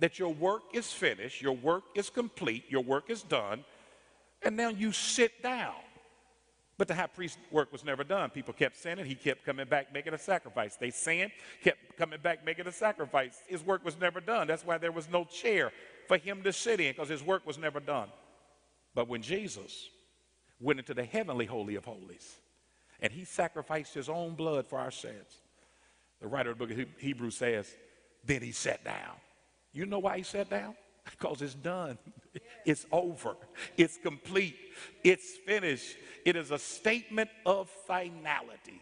that 0.00 0.18
your 0.18 0.34
work 0.34 0.62
is 0.72 0.92
finished, 0.92 1.40
your 1.40 1.56
work 1.56 1.84
is 1.94 2.10
complete, 2.10 2.64
your 2.68 2.82
work 2.82 3.08
is 3.08 3.22
done, 3.22 3.64
and 4.42 4.56
now 4.56 4.68
you 4.68 4.92
sit 4.92 5.42
down. 5.42 5.74
But 6.78 6.88
the 6.88 6.94
high 6.94 7.06
priest's 7.06 7.38
work 7.52 7.70
was 7.70 7.84
never 7.84 8.02
done. 8.02 8.30
People 8.30 8.54
kept 8.54 8.76
sinning. 8.76 9.04
He 9.04 9.14
kept 9.14 9.44
coming 9.44 9.68
back 9.68 9.92
making 9.94 10.14
a 10.14 10.18
sacrifice. 10.18 10.76
They 10.76 10.90
sinned, 10.90 11.30
kept 11.62 11.96
coming 11.96 12.18
back 12.20 12.44
making 12.44 12.66
a 12.66 12.72
sacrifice. 12.72 13.38
His 13.46 13.62
work 13.62 13.84
was 13.84 13.98
never 14.00 14.20
done. 14.20 14.48
That's 14.48 14.64
why 14.64 14.78
there 14.78 14.90
was 14.90 15.08
no 15.08 15.24
chair 15.24 15.70
for 16.08 16.16
him 16.16 16.42
to 16.42 16.52
sit 16.52 16.80
in 16.80 16.92
because 16.92 17.08
his 17.08 17.22
work 17.22 17.46
was 17.46 17.56
never 17.56 17.78
done. 17.78 18.08
But 18.94 19.08
when 19.08 19.22
Jesus 19.22 19.88
went 20.60 20.78
into 20.78 20.94
the 20.94 21.04
heavenly 21.04 21.46
holy 21.46 21.74
of 21.76 21.84
holies 21.84 22.36
and 23.00 23.12
he 23.12 23.24
sacrificed 23.24 23.94
his 23.94 24.08
own 24.08 24.34
blood 24.34 24.66
for 24.66 24.78
our 24.78 24.90
sins, 24.90 25.40
the 26.20 26.28
writer 26.28 26.50
of 26.50 26.58
the 26.58 26.66
book 26.66 26.78
of 26.78 26.86
Hebrews 26.98 27.36
says, 27.36 27.74
then 28.24 28.42
he 28.42 28.52
sat 28.52 28.84
down. 28.84 29.16
You 29.72 29.86
know 29.86 29.98
why 29.98 30.18
he 30.18 30.22
sat 30.22 30.50
down? 30.50 30.74
Because 31.10 31.42
it's 31.42 31.54
done. 31.54 31.98
It's 32.64 32.86
over. 32.92 33.34
It's 33.76 33.98
complete. 33.98 34.56
It's 35.02 35.36
finished. 35.44 35.96
It 36.24 36.36
is 36.36 36.52
a 36.52 36.58
statement 36.58 37.28
of 37.44 37.68
finality. 37.88 38.80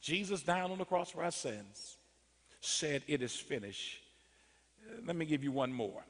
Jesus 0.00 0.42
down 0.42 0.70
on 0.70 0.78
the 0.78 0.84
cross 0.84 1.10
for 1.10 1.24
our 1.24 1.32
sins 1.32 1.96
said, 2.60 3.02
It 3.08 3.20
is 3.20 3.34
finished. 3.34 3.98
Let 5.04 5.16
me 5.16 5.26
give 5.26 5.42
you 5.42 5.50
one 5.50 5.72
more 5.72 6.04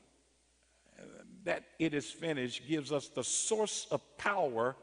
that 1.44 1.64
it 1.78 1.94
is 1.94 2.10
finished 2.10 2.66
gives 2.68 2.92
us 2.92 3.08
the 3.08 3.24
source 3.24 3.86
of 3.90 4.00
power 4.18 4.76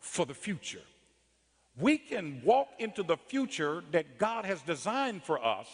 for 0.00 0.24
the 0.24 0.34
future. 0.34 0.82
We 1.78 1.98
can 1.98 2.42
walk 2.44 2.68
into 2.78 3.02
the 3.02 3.16
future 3.16 3.82
that 3.92 4.18
God 4.18 4.44
has 4.44 4.60
designed 4.62 5.22
for 5.22 5.42
us 5.42 5.68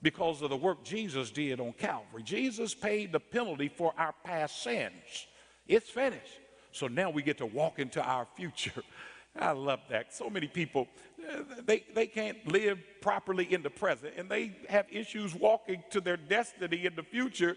because 0.00 0.42
of 0.42 0.50
the 0.50 0.56
work 0.56 0.84
Jesus 0.84 1.30
did 1.30 1.60
on 1.60 1.72
Calvary. 1.72 2.22
Jesus 2.22 2.74
paid 2.74 3.12
the 3.12 3.20
penalty 3.20 3.68
for 3.68 3.92
our 3.96 4.14
past 4.24 4.62
sins. 4.62 5.26
It's 5.66 5.90
finished. 5.90 6.40
So 6.72 6.88
now 6.88 7.10
we 7.10 7.22
get 7.22 7.38
to 7.38 7.46
walk 7.46 7.78
into 7.78 8.02
our 8.02 8.26
future. 8.34 8.82
I 9.38 9.52
love 9.52 9.80
that. 9.88 10.14
So 10.14 10.28
many 10.28 10.46
people, 10.46 10.88
uh, 11.30 11.42
they, 11.64 11.84
they 11.94 12.06
can't 12.06 12.46
live 12.50 12.78
properly 13.00 13.52
in 13.52 13.62
the 13.62 13.70
present 13.70 14.14
and 14.18 14.28
they 14.28 14.56
have 14.68 14.86
issues 14.90 15.34
walking 15.34 15.82
to 15.90 16.00
their 16.00 16.16
destiny 16.16 16.84
in 16.84 16.94
the 16.94 17.02
future 17.02 17.56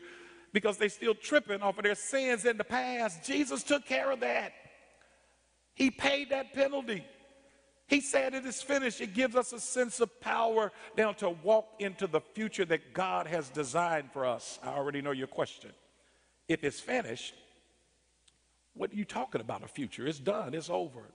because 0.55 0.77
they're 0.77 0.87
still 0.87 1.13
tripping 1.13 1.61
off 1.61 1.77
of 1.77 1.83
their 1.83 1.95
sins 1.95 2.45
in 2.45 2.55
the 2.55 2.63
past. 2.63 3.25
Jesus 3.25 3.61
took 3.61 3.85
care 3.85 4.09
of 4.09 4.21
that. 4.21 4.53
He 5.73 5.91
paid 5.91 6.29
that 6.29 6.53
penalty. 6.53 7.03
He 7.87 7.99
said 7.99 8.33
it 8.33 8.45
is 8.45 8.61
finished. 8.61 9.01
It 9.01 9.13
gives 9.13 9.35
us 9.35 9.51
a 9.51 9.59
sense 9.59 9.99
of 9.99 10.21
power 10.21 10.71
now 10.97 11.11
to 11.11 11.31
walk 11.31 11.67
into 11.79 12.07
the 12.07 12.21
future 12.21 12.63
that 12.65 12.93
God 12.93 13.27
has 13.27 13.49
designed 13.49 14.13
for 14.13 14.25
us. 14.25 14.57
I 14.63 14.69
already 14.69 15.01
know 15.01 15.11
your 15.11 15.27
question. 15.27 15.71
If 16.47 16.63
it's 16.63 16.79
finished, 16.79 17.35
what 18.75 18.93
are 18.93 18.95
you 18.95 19.03
talking 19.03 19.41
about 19.41 19.61
a 19.61 19.67
future? 19.67 20.07
It's 20.07 20.19
done, 20.19 20.53
it's 20.53 20.69
over. 20.69 21.11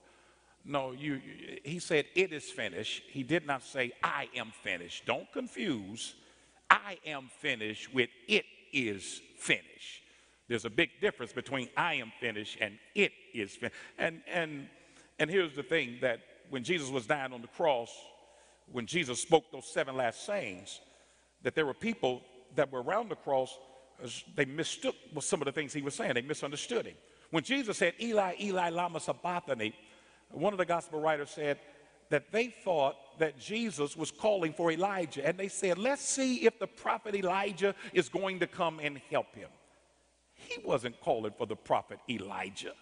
No, 0.63 0.91
you, 0.91 1.19
he 1.63 1.79
said 1.79 2.05
it 2.13 2.31
is 2.31 2.43
finished. 2.43 3.01
He 3.09 3.23
did 3.23 3.47
not 3.47 3.63
say 3.63 3.93
I 4.03 4.29
am 4.35 4.51
finished. 4.61 5.07
Don't 5.07 5.31
confuse 5.33 6.13
I 6.69 6.99
am 7.07 7.31
finished 7.39 7.91
with 7.91 8.11
it 8.27 8.45
is 8.73 9.21
finished. 9.37 10.03
There's 10.47 10.65
a 10.65 10.69
big 10.69 10.89
difference 10.99 11.31
between 11.31 11.69
I 11.77 11.95
am 11.95 12.11
finished 12.19 12.57
and 12.59 12.77
it 12.93 13.11
is 13.33 13.55
finished. 13.55 13.75
And 13.97 14.21
and 14.31 14.67
and 15.19 15.29
here's 15.29 15.55
the 15.55 15.63
thing 15.63 15.97
that 16.01 16.19
when 16.49 16.63
Jesus 16.63 16.89
was 16.89 17.05
dying 17.05 17.31
on 17.31 17.41
the 17.41 17.47
cross, 17.47 17.91
when 18.71 18.85
Jesus 18.85 19.21
spoke 19.21 19.51
those 19.51 19.65
seven 19.65 19.95
last 19.95 20.25
sayings, 20.25 20.81
that 21.43 21.55
there 21.55 21.65
were 21.65 21.73
people 21.73 22.21
that 22.55 22.71
were 22.71 22.81
around 22.81 23.09
the 23.09 23.15
cross, 23.15 23.57
they 24.35 24.45
mistook 24.45 24.95
some 25.19 25.41
of 25.41 25.45
the 25.45 25.51
things 25.51 25.73
he 25.73 25.81
was 25.81 25.95
saying. 25.95 26.15
They 26.15 26.21
misunderstood 26.21 26.85
him. 26.85 26.95
When 27.29 27.43
Jesus 27.43 27.77
said, 27.77 27.93
Eli, 28.01 28.35
Eli, 28.41 28.69
lama 28.69 28.99
sabachthani, 28.99 29.73
one 30.31 30.53
of 30.53 30.57
the 30.57 30.65
gospel 30.65 30.99
writers 30.99 31.29
said 31.29 31.59
that 32.11 32.31
they 32.31 32.47
thought 32.47 32.95
that 33.17 33.39
Jesus 33.39 33.97
was 33.97 34.11
calling 34.11 34.53
for 34.53 34.71
Elijah. 34.71 35.25
And 35.25 35.37
they 35.37 35.47
said, 35.47 35.79
let's 35.79 36.03
see 36.03 36.45
if 36.45 36.59
the 36.59 36.67
prophet 36.67 37.15
Elijah 37.15 37.73
is 37.93 38.07
going 38.07 38.39
to 38.39 38.47
come 38.47 38.79
and 38.79 39.01
help 39.09 39.35
him. 39.35 39.49
He 40.35 40.61
wasn't 40.63 41.01
calling 41.01 41.33
for 41.35 41.47
the 41.47 41.55
prophet 41.55 41.99
Elijah 42.07 42.73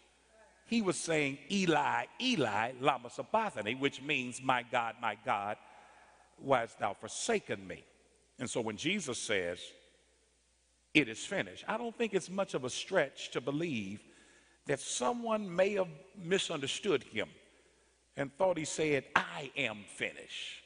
he 0.70 0.84
was 0.84 0.98
saying, 0.98 1.40
Eli, 1.52 2.06
Eli, 2.22 2.74
lama 2.80 3.10
sabachthani, 3.10 3.74
which 3.74 4.04
means, 4.04 4.40
my 4.40 4.64
God, 4.72 4.96
my 5.02 5.18
God, 5.26 5.58
why 6.38 6.60
hast 6.60 6.78
thou 6.78 6.94
forsaken 6.94 7.68
me? 7.68 7.84
And 8.38 8.48
so 8.48 8.62
when 8.62 8.78
Jesus 8.78 9.18
says, 9.18 9.60
it 10.94 11.10
is 11.10 11.26
finished, 11.26 11.66
I 11.68 11.78
don't 11.78 11.98
think 11.98 12.14
it's 12.14 12.30
much 12.30 12.54
of 12.54 12.66
a 12.66 12.70
stretch 12.70 13.32
to 13.32 13.42
believe 13.42 14.02
that 14.68 14.80
someone 14.80 15.54
may 15.54 15.74
have 15.74 15.88
misunderstood 16.16 17.02
him 17.04 17.30
and 18.20 18.36
thought 18.38 18.58
he 18.58 18.66
said, 18.66 19.06
I 19.16 19.50
am 19.56 19.78
finished. 19.88 20.62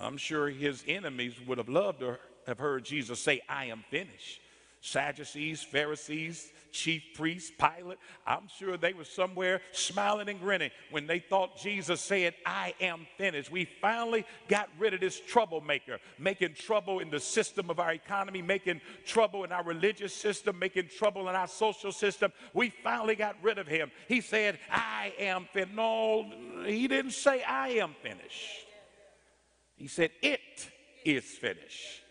I'm 0.00 0.16
sure 0.16 0.48
his 0.48 0.82
enemies 0.88 1.34
would 1.46 1.58
have 1.58 1.68
loved 1.68 2.00
to 2.00 2.18
have 2.46 2.58
heard 2.58 2.84
Jesus 2.84 3.20
say, 3.20 3.42
I 3.46 3.66
am 3.66 3.84
finished. 3.90 4.40
Sadducees, 4.80 5.62
Pharisees, 5.62 6.50
chief 6.70 7.02
priests, 7.14 7.50
Pilate, 7.58 7.98
I'm 8.26 8.48
sure 8.58 8.76
they 8.76 8.92
were 8.92 9.04
somewhere 9.04 9.60
smiling 9.72 10.28
and 10.28 10.40
grinning 10.40 10.70
when 10.90 11.06
they 11.06 11.18
thought 11.18 11.58
Jesus 11.58 12.00
said, 12.00 12.34
I 12.46 12.74
am 12.80 13.06
finished. 13.16 13.50
We 13.50 13.68
finally 13.80 14.24
got 14.46 14.68
rid 14.78 14.94
of 14.94 15.00
this 15.00 15.20
troublemaker, 15.20 15.98
making 16.18 16.54
trouble 16.54 17.00
in 17.00 17.10
the 17.10 17.18
system 17.18 17.70
of 17.70 17.80
our 17.80 17.92
economy, 17.92 18.40
making 18.40 18.80
trouble 19.04 19.44
in 19.44 19.50
our 19.50 19.64
religious 19.64 20.14
system, 20.14 20.58
making 20.58 20.88
trouble 20.96 21.28
in 21.28 21.34
our 21.34 21.48
social 21.48 21.90
system. 21.90 22.32
We 22.54 22.72
finally 22.84 23.16
got 23.16 23.36
rid 23.42 23.58
of 23.58 23.66
him. 23.66 23.90
He 24.06 24.20
said, 24.20 24.60
I 24.70 25.12
am 25.18 25.48
finished. 25.52 25.74
No, 25.74 26.30
he 26.64 26.86
didn't 26.86 27.12
say, 27.12 27.42
I 27.42 27.70
am 27.70 27.94
finished. 28.00 28.66
He 29.74 29.88
said, 29.88 30.10
It 30.22 30.70
is 31.04 31.24
finished 31.24 32.02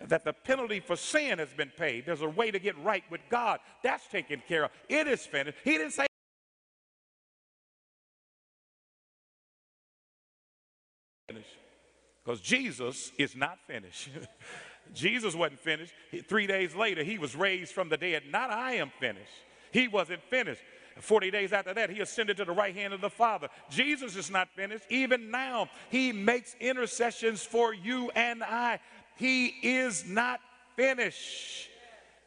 that 0.00 0.24
the 0.24 0.32
penalty 0.32 0.80
for 0.80 0.96
sin 0.96 1.38
has 1.38 1.52
been 1.52 1.72
paid. 1.76 2.06
There's 2.06 2.22
a 2.22 2.28
way 2.28 2.50
to 2.50 2.58
get 2.58 2.76
right 2.82 3.04
with 3.10 3.20
God. 3.30 3.60
That's 3.82 4.06
taken 4.08 4.42
care 4.46 4.64
of. 4.64 4.70
It 4.88 5.06
is 5.06 5.24
finished. 5.24 5.58
He 5.64 5.72
didn't 5.72 5.92
say, 5.92 6.06
because 12.24 12.40
Jesus 12.40 13.12
is 13.18 13.36
not 13.36 13.58
finished. 13.66 14.08
Jesus 14.94 15.34
wasn't 15.34 15.60
finished. 15.60 15.92
Three 16.28 16.46
days 16.46 16.74
later, 16.74 17.02
he 17.02 17.18
was 17.18 17.36
raised 17.36 17.72
from 17.72 17.88
the 17.88 17.96
dead. 17.96 18.24
Not 18.30 18.50
I 18.50 18.74
am 18.74 18.90
finished. 19.00 19.32
He 19.72 19.88
wasn't 19.88 20.22
finished. 20.24 20.60
40 21.00 21.30
days 21.30 21.52
after 21.52 21.74
that, 21.74 21.90
he 21.90 22.00
ascended 22.00 22.36
to 22.36 22.44
the 22.44 22.52
right 22.52 22.74
hand 22.74 22.92
of 22.94 23.00
the 23.00 23.10
Father. 23.10 23.48
Jesus 23.68 24.14
is 24.14 24.30
not 24.30 24.48
finished. 24.54 24.84
Even 24.88 25.30
now, 25.30 25.68
he 25.90 26.12
makes 26.12 26.54
intercessions 26.60 27.42
for 27.42 27.74
you 27.74 28.10
and 28.14 28.42
I. 28.44 28.78
He 29.16 29.46
is 29.46 30.04
not 30.06 30.40
finished. 30.76 31.70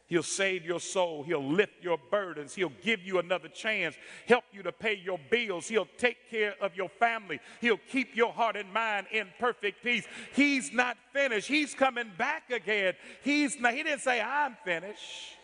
He'll 0.08 0.22
save 0.22 0.64
your 0.64 0.80
soul. 0.80 1.22
He'll 1.22 1.46
lift 1.46 1.82
your 1.82 1.98
burdens. 2.10 2.54
He'll 2.54 2.72
give 2.82 3.02
you 3.02 3.18
another 3.18 3.48
chance, 3.48 3.94
help 4.26 4.44
you 4.52 4.62
to 4.62 4.72
pay 4.72 4.94
your 4.94 5.18
bills. 5.30 5.68
He'll 5.68 5.88
take 5.98 6.30
care 6.30 6.54
of 6.62 6.74
your 6.74 6.88
family. 6.88 7.40
He'll 7.60 7.80
keep 7.90 8.16
your 8.16 8.32
heart 8.32 8.56
and 8.56 8.72
mind 8.72 9.06
in 9.12 9.28
perfect 9.38 9.84
peace. 9.84 10.06
He's 10.32 10.72
not 10.72 10.96
finished. 11.12 11.46
He's 11.46 11.74
coming 11.74 12.10
back 12.16 12.50
again. 12.50 12.94
He's 13.22 13.60
not, 13.60 13.74
he 13.74 13.82
didn't 13.82 14.00
say, 14.00 14.22
I'm 14.22 14.56
finished. 14.64 15.36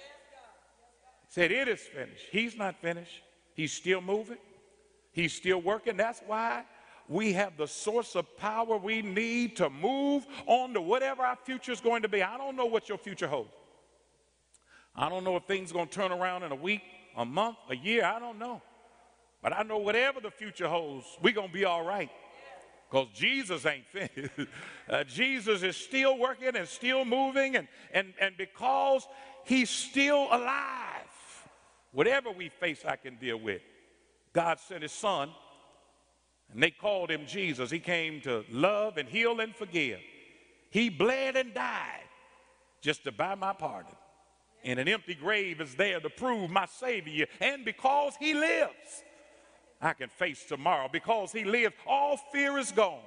He 1.29 1.29
said, 1.29 1.53
It 1.53 1.69
is 1.69 1.81
finished. 1.81 2.25
He's 2.33 2.57
not 2.57 2.81
finished. 2.81 3.23
He's 3.55 3.73
still 3.73 4.01
moving. 4.01 4.39
He's 5.13 5.35
still 5.35 5.61
working. 5.61 5.99
That's 5.99 6.23
why 6.27 6.65
we 7.09 7.33
have 7.35 7.57
the 7.57 7.67
source 7.67 8.15
of 8.15 8.37
power 8.37 8.77
we 8.77 9.03
need 9.03 9.57
to 9.57 9.69
move 9.69 10.27
on 10.47 10.73
to 10.75 10.81
whatever 10.81 11.23
our 11.23 11.37
future 11.37 11.73
is 11.73 11.81
going 11.81 12.03
to 12.03 12.09
be. 12.09 12.23
I 12.23 12.39
don't 12.39 12.57
know 12.57 12.67
what 12.67 12.89
your 12.89 12.99
future 12.99 13.29
holds. 13.29 13.53
I 14.97 15.09
don't 15.09 15.25
know 15.25 15.37
if 15.37 15.45
things 15.45 15.71
are 15.71 15.75
going 15.75 15.89
to 15.89 15.95
turn 15.95 16.13
around 16.13 16.45
in 16.45 16.53
a 16.53 16.57
week, 16.57 16.83
a 17.17 17.25
month, 17.25 17.57
a 17.69 17.77
year. 17.77 18.05
I 18.05 18.19
don't 18.19 18.39
know. 18.39 18.63
But 19.43 19.53
I 19.53 19.63
know 19.63 19.79
whatever 19.79 20.21
the 20.21 20.31
future 20.31 20.69
holds, 20.69 21.07
we're 21.21 21.35
going 21.35 21.49
to 21.49 21.55
be 21.55 21.65
all 21.65 21.85
right. 21.85 22.11
Because 22.91 23.09
Jesus 23.13 23.67
ain't 23.67 23.87
finished. 23.89 24.31
Uh, 24.89 25.05
Jesus 25.05 25.63
is 25.63 25.77
still 25.77 26.17
working 26.17 26.55
and 26.57 26.67
still 26.67 27.05
moving, 27.05 27.57
and, 27.57 27.69
and, 27.93 28.15
and 28.21 28.37
because 28.37 29.07
he's 29.45 29.69
still 29.69 30.29
alive, 30.31 31.03
whatever 31.93 32.31
we 32.31 32.49
face, 32.49 32.85
I 32.87 32.97
can 32.97 33.17
deal 33.17 33.39
with. 33.39 33.63
God 34.33 34.59
sent 34.61 34.83
his 34.83 34.93
son 34.93 35.31
and 36.55 36.63
they 36.63 36.71
called 36.71 37.11
him 37.11 37.27
Jesus. 37.27 37.71
He 37.71 37.81
came 37.81 38.21
to 38.23 38.45
love 38.51 38.97
and 38.97 39.09
heal 39.09 39.41
and 39.41 39.55
forgive. 39.55 39.99
He 40.71 40.89
bled 40.89 41.37
and 41.37 41.53
died 41.53 42.09
just 42.81 43.05
to 43.05 43.13
buy 43.13 43.35
my 43.35 43.53
pardon. 43.53 43.93
And 44.63 44.79
an 44.79 44.89
empty 44.89 45.15
grave 45.15 45.61
is 45.61 45.75
there 45.75 46.01
to 46.01 46.09
prove 46.09 46.51
my 46.51 46.67
Savior. 46.67 47.27
And 47.41 47.65
because 47.65 48.15
He 48.19 48.35
lives, 48.35 49.03
I 49.81 49.93
can 49.93 50.09
face 50.09 50.45
tomorrow. 50.45 50.89
Because 50.91 51.33
He 51.33 51.45
lives, 51.45 51.75
all 51.87 52.17
fear 52.33 52.57
is 52.57 52.73
gone. 52.73 53.03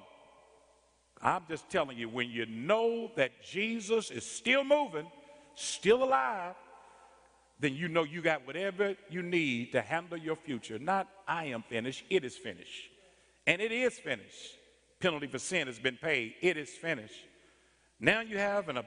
I'm 1.22 1.44
just 1.50 1.68
telling 1.70 1.98
you, 1.98 2.10
when 2.10 2.30
you 2.30 2.46
know 2.46 3.10
that 3.16 3.44
Jesus 3.44 4.12
is 4.12 4.24
still 4.24 4.64
moving, 4.64 5.08
still 5.56 6.04
alive, 6.04 6.54
then 7.60 7.76
you 7.76 7.88
know 7.88 8.04
you 8.04 8.22
got 8.22 8.46
whatever 8.46 8.96
you 9.10 9.24
need 9.24 9.72
to 9.72 9.82
handle 9.82 10.18
your 10.18 10.36
future. 10.36 10.78
Not, 10.78 11.08
I 11.28 11.46
am 11.46 11.64
finished, 11.64 12.04
it 12.10 12.24
is 12.24 12.36
finished. 12.36 12.92
And 13.48 13.62
it 13.62 13.72
is 13.72 13.98
finished. 13.98 14.56
Penalty 15.00 15.28
for 15.28 15.40
sin 15.40 15.66
has 15.68 15.80
been 15.80 15.98
paid. 15.98 16.36
It 16.42 16.58
is 16.58 16.70
finished. 16.70 17.26
Now 18.00 18.20
you 18.20 18.38
have 18.38 18.68
an, 18.70 18.78
a, 18.78 18.84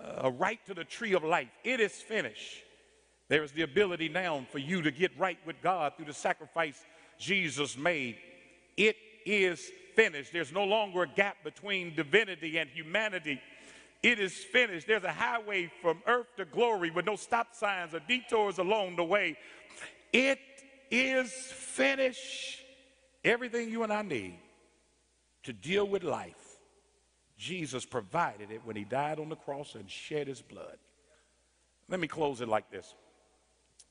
a 0.00 0.30
right 0.30 0.58
to 0.66 0.74
the 0.74 0.84
tree 0.84 1.12
of 1.12 1.22
life. 1.22 1.50
It 1.62 1.78
is 1.78 1.92
finished. 1.92 2.64
There 3.28 3.44
is 3.44 3.52
the 3.52 3.62
ability 3.62 4.08
now 4.08 4.46
for 4.50 4.58
you 4.58 4.80
to 4.82 4.90
get 4.90 5.16
right 5.18 5.38
with 5.46 5.56
God 5.62 5.92
through 5.96 6.06
the 6.06 6.14
sacrifice 6.14 6.82
Jesus 7.18 7.76
made. 7.76 8.16
It 8.76 8.96
is 9.26 9.70
finished. 9.94 10.32
There's 10.32 10.52
no 10.52 10.64
longer 10.64 11.02
a 11.02 11.08
gap 11.08 11.36
between 11.44 11.94
divinity 11.94 12.58
and 12.58 12.70
humanity. 12.70 13.40
It 14.02 14.18
is 14.18 14.32
finished. 14.32 14.86
There's 14.86 15.04
a 15.04 15.12
highway 15.12 15.70
from 15.82 16.02
earth 16.06 16.28
to 16.38 16.46
glory 16.46 16.90
with 16.90 17.04
no 17.04 17.16
stop 17.16 17.54
signs 17.54 17.94
or 17.94 18.00
detours 18.00 18.58
along 18.58 18.96
the 18.96 19.04
way. 19.04 19.36
It 20.12 20.38
is 20.90 21.30
finished. 21.32 22.62
Everything 23.28 23.68
you 23.68 23.82
and 23.82 23.92
I 23.92 24.00
need 24.00 24.38
to 25.42 25.52
deal 25.52 25.86
with 25.86 26.02
life, 26.02 26.56
Jesus 27.36 27.84
provided 27.84 28.50
it 28.50 28.62
when 28.64 28.74
he 28.74 28.84
died 28.84 29.20
on 29.20 29.28
the 29.28 29.36
cross 29.36 29.74
and 29.74 29.88
shed 29.90 30.28
his 30.28 30.40
blood. 30.40 30.78
Let 31.90 32.00
me 32.00 32.08
close 32.08 32.40
it 32.40 32.48
like 32.48 32.70
this. 32.70 32.94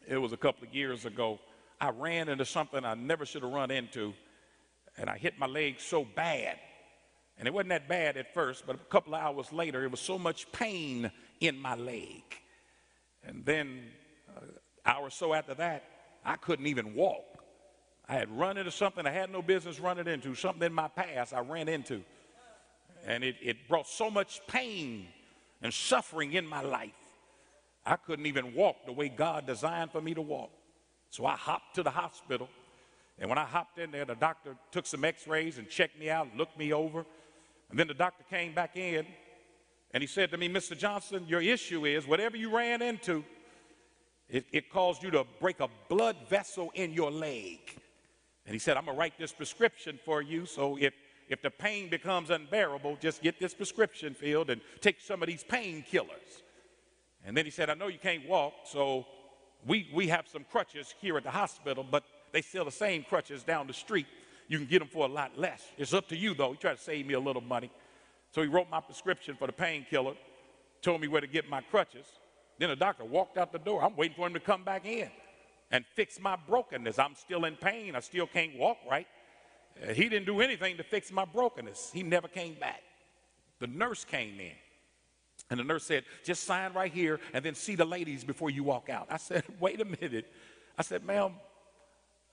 It 0.08 0.18
was 0.18 0.34
a 0.34 0.38
couple 0.38 0.68
of 0.68 0.74
years 0.74 1.06
ago. 1.06 1.40
I 1.80 1.90
ran 1.92 2.30
into 2.30 2.46
something 2.46 2.84
I 2.84 2.96
never 2.96 3.28
should 3.28 3.44
have 3.44 3.52
run 3.52 3.70
into. 3.70 4.16
and 4.98 5.08
I 5.08 5.20
hit 5.20 5.38
my 5.38 5.46
leg 5.46 5.80
so 5.80 6.04
bad. 6.04 6.58
And 7.38 7.48
it 7.48 7.54
wasn't 7.54 7.70
that 7.70 7.88
bad 7.88 8.18
at 8.18 8.34
first, 8.34 8.66
but 8.66 8.76
a 8.76 8.80
couple 8.80 9.14
of 9.14 9.22
hours 9.22 9.54
later, 9.54 9.84
it 9.84 9.92
was 9.92 10.00
so 10.00 10.18
much 10.18 10.52
pain 10.52 11.12
in 11.40 11.60
my 11.60 11.76
leg. 11.76 12.24
And 13.24 13.46
then, 13.46 13.84
uh, 14.36 14.42
hour 14.84 15.04
or 15.04 15.10
so 15.12 15.36
after 15.36 15.54
that, 15.54 15.84
I 16.26 16.38
couldn't 16.38 16.66
even 16.66 16.96
walk. 16.96 17.37
I 18.10 18.14
had 18.14 18.30
run 18.38 18.58
into 18.58 18.72
something 18.72 19.06
I 19.06 19.12
had 19.12 19.32
no 19.32 19.42
business 19.42 19.80
running 19.80 20.08
into, 20.08 20.34
something 20.34 20.64
in 20.64 20.74
my 20.74 20.88
past 20.88 21.34
I 21.34 21.40
ran 21.40 21.68
into. 21.68 22.04
And 23.06 23.24
it, 23.24 23.36
it 23.42 23.68
brought 23.68 23.88
so 23.88 24.10
much 24.10 24.42
pain 24.48 25.08
and 25.62 25.74
suffering 25.74 26.34
in 26.34 26.48
my 26.48 26.62
life. 26.62 26.92
I 27.86 27.96
couldn't 27.96 28.26
even 28.26 28.54
walk 28.54 28.86
the 28.86 28.92
way 28.92 29.10
God 29.10 29.46
designed 29.46 29.92
for 29.92 30.02
me 30.02 30.14
to 30.14 30.22
walk. 30.22 30.52
So 31.10 31.26
I 31.26 31.36
hopped 31.36 31.76
to 31.76 31.84
the 31.84 31.90
hospital. 31.90 32.50
And 33.20 33.30
when 33.30 33.38
I 33.38 33.46
hopped 33.46 33.80
in 33.80 33.92
there, 33.92 34.06
the 34.06 34.16
doctor 34.16 34.56
took 34.72 34.86
some 34.86 35.04
x 35.04 35.28
rays 35.28 35.58
and 35.58 35.70
checked 35.70 36.00
me 36.00 36.10
out, 36.10 36.28
looked 36.36 36.58
me 36.58 36.74
over. 36.74 37.06
And 37.70 37.80
then 37.80 37.88
the 37.88 37.94
doctor 37.94 38.24
came 38.30 38.54
back 38.54 38.78
in 38.78 39.06
and 39.92 40.04
he 40.04 40.08
said 40.08 40.32
to 40.32 40.38
me, 40.38 40.50
Mr. 40.50 40.78
Johnson, 40.78 41.26
your 41.28 41.42
issue 41.42 41.86
is 41.86 42.06
whatever 42.06 42.38
you 42.38 42.56
ran 42.56 42.82
into, 42.82 43.24
it, 44.30 44.46
it 44.52 44.70
caused 44.70 45.02
you 45.02 45.12
to 45.12 45.26
break 45.40 45.60
a 45.60 45.70
blood 45.90 46.18
vessel 46.30 46.72
in 46.76 46.94
your 46.94 47.10
leg. 47.10 47.60
And 48.48 48.54
he 48.54 48.60
said, 48.60 48.78
I'm 48.78 48.86
going 48.86 48.96
to 48.96 49.00
write 49.00 49.20
this 49.20 49.34
prescription 49.34 50.00
for 50.04 50.22
you. 50.22 50.46
So 50.46 50.78
if, 50.80 50.94
if 51.28 51.42
the 51.42 51.52
pain 51.52 51.90
becomes 51.90 52.30
unbearable, 52.30 52.98
just 53.02 53.22
get 53.22 53.40
this 53.40 53.54
prescription 53.54 54.14
filled 54.14 54.50
and 54.50 54.62
take 54.80 55.02
some 55.02 55.22
of 55.22 55.28
these 55.28 55.44
painkillers. 55.44 56.44
And 57.26 57.36
then 57.36 57.44
he 57.44 57.52
said, 57.52 57.70
I 57.70 57.74
know 57.74 57.88
you 57.88 58.00
can't 58.00 58.28
walk, 58.28 58.54
so 58.64 59.06
we, 59.66 59.90
we 59.94 60.08
have 60.08 60.30
some 60.30 60.46
crutches 60.50 60.96
here 61.02 61.18
at 61.18 61.26
the 61.26 61.30
hospital, 61.30 61.86
but 61.90 62.06
they 62.32 62.42
sell 62.42 62.64
the 62.64 62.72
same 62.72 63.04
crutches 63.04 63.44
down 63.44 63.68
the 63.68 63.74
street. 63.74 64.08
You 64.48 64.58
can 64.58 64.68
get 64.68 64.80
them 64.80 64.88
for 64.88 65.06
a 65.06 65.12
lot 65.12 65.38
less. 65.38 65.62
It's 65.78 65.94
up 65.94 66.08
to 66.08 66.16
you, 66.16 66.34
though. 66.34 66.52
He 66.52 66.58
tried 66.58 66.78
to 66.78 66.82
save 66.82 67.06
me 67.06 67.16
a 67.16 67.20
little 67.20 67.42
money. 67.42 67.70
So 68.32 68.42
he 68.42 68.48
wrote 68.48 68.70
my 68.70 68.80
prescription 68.80 69.36
for 69.36 69.48
the 69.48 69.54
painkiller, 69.54 70.14
told 70.82 71.02
me 71.02 71.10
where 71.10 71.20
to 71.20 71.28
get 71.28 71.50
my 71.50 71.60
crutches. 71.60 72.06
Then 72.60 72.70
the 72.70 72.78
doctor 72.78 73.04
walked 73.04 73.38
out 73.38 73.52
the 73.52 73.60
door. 73.60 73.84
I'm 73.84 73.98
waiting 73.98 74.16
for 74.16 74.26
him 74.26 74.34
to 74.36 74.40
come 74.40 74.64
back 74.64 74.86
in 74.86 75.10
and 75.72 75.86
fix 75.96 76.20
my 76.20 76.36
brokenness. 76.36 77.00
I'm 77.00 77.16
still 77.16 77.46
in 77.46 77.56
pain. 77.56 77.96
I 77.96 78.00
still 78.00 78.28
can't 78.28 78.58
walk 78.58 78.78
right. 78.90 79.08
Uh, 79.82 79.94
he 79.94 80.10
didn't 80.10 80.26
do 80.26 80.42
anything 80.42 80.78
to 80.78 80.84
fix 80.84 81.12
my 81.12 81.26
brokenness. 81.26 81.92
He 81.94 82.04
never 82.04 82.28
came 82.28 82.56
back. 82.56 82.82
The 83.60 83.68
nurse 83.68 84.06
came 84.06 84.40
in. 84.40 84.56
And 85.50 85.60
the 85.60 85.64
nurse 85.64 85.84
said, 85.84 86.04
just 86.24 86.44
sign 86.44 86.74
right 86.74 86.92
here 86.92 87.20
and 87.34 87.44
then 87.44 87.56
see 87.56 87.76
the 87.76 87.86
ladies 87.86 88.24
before 88.24 88.50
you 88.50 88.64
walk 88.64 88.90
out. 88.90 89.08
I 89.10 89.18
said, 89.18 89.44
wait 89.60 89.80
a 89.80 89.86
minute. 89.86 90.32
I 90.78 90.82
said, 90.82 91.06
ma'am, 91.06 91.34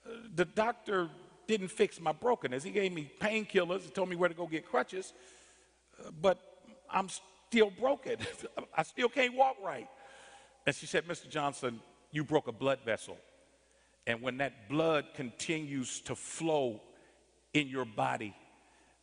uh, 0.04 0.10
the 0.34 0.44
doctor 0.44 1.08
didn't 1.46 1.68
fix 1.68 2.00
my 2.00 2.12
brokenness. 2.12 2.62
He 2.62 2.70
gave 2.70 2.92
me 2.92 3.10
painkillers 3.20 3.84
and 3.84 3.94
told 3.94 4.08
me 4.08 4.16
where 4.16 4.28
to 4.28 4.34
go 4.34 4.46
get 4.46 4.66
crutches, 4.66 5.12
uh, 6.00 6.10
but 6.20 6.38
I'm 6.90 7.08
still 7.48 7.70
broken. 7.70 8.16
I 8.76 8.82
still 8.82 9.08
can't 9.08 9.34
walk 9.34 9.56
right. 9.62 9.88
And 10.66 10.74
she 10.74 10.86
said, 10.86 11.06
Mr. 11.06 11.28
Johnson, 11.28 11.80
you 12.14 12.22
broke 12.22 12.46
a 12.46 12.52
blood 12.52 12.78
vessel. 12.84 13.18
And 14.06 14.22
when 14.22 14.38
that 14.38 14.68
blood 14.68 15.06
continues 15.14 16.00
to 16.02 16.14
flow 16.14 16.80
in 17.52 17.66
your 17.66 17.84
body, 17.84 18.34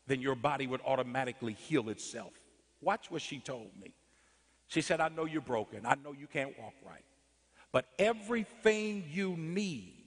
then 0.08 0.21
your 0.21 0.36
body 0.36 0.65
would 0.65 0.80
automatically 0.86 1.54
heal 1.54 1.89
itself. 1.89 2.32
Watch 2.80 3.12
what 3.12 3.21
she 3.21 3.39
told 3.39 3.69
me. 3.80 3.93
She 4.67 4.82
said, 4.82 5.02
I 5.02 5.10
know 5.10 5.26
you're 5.26 5.41
broken. 5.41 5.86
I 5.86 5.95
know 5.95 6.13
you 6.13 6.26
can't 6.26 6.58
walk 6.58 6.74
right. 6.86 7.04
But 7.74 7.86
everything 8.00 9.04
you 9.12 9.36
need 9.36 10.06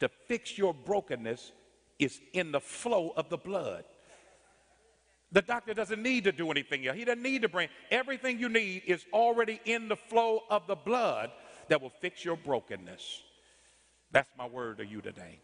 to 0.00 0.10
fix 0.28 0.58
your 0.58 0.74
brokenness 0.74 1.52
is 1.98 2.20
in 2.34 2.52
the 2.52 2.60
flow 2.60 3.14
of 3.16 3.30
the 3.30 3.38
blood. 3.38 3.84
The 5.32 5.40
doctor 5.40 5.72
doesn't 5.72 6.02
need 6.02 6.24
to 6.24 6.32
do 6.32 6.50
anything 6.50 6.86
else. 6.86 6.98
He 6.98 7.06
doesn't 7.06 7.22
need 7.22 7.42
to 7.42 7.48
bring 7.48 7.70
everything 7.90 8.38
you 8.38 8.50
need 8.50 8.82
is 8.86 9.06
already 9.12 9.58
in 9.64 9.88
the 9.88 9.96
flow 9.96 10.40
of 10.50 10.66
the 10.66 10.76
blood 10.76 11.30
that 11.68 11.82
will 11.82 11.92
fix 12.00 12.24
your 12.24 12.36
brokenness. 12.36 13.22
That's 14.12 14.30
my 14.38 14.46
word 14.46 14.78
to 14.78 14.86
you 14.86 15.00
today. 15.00 15.40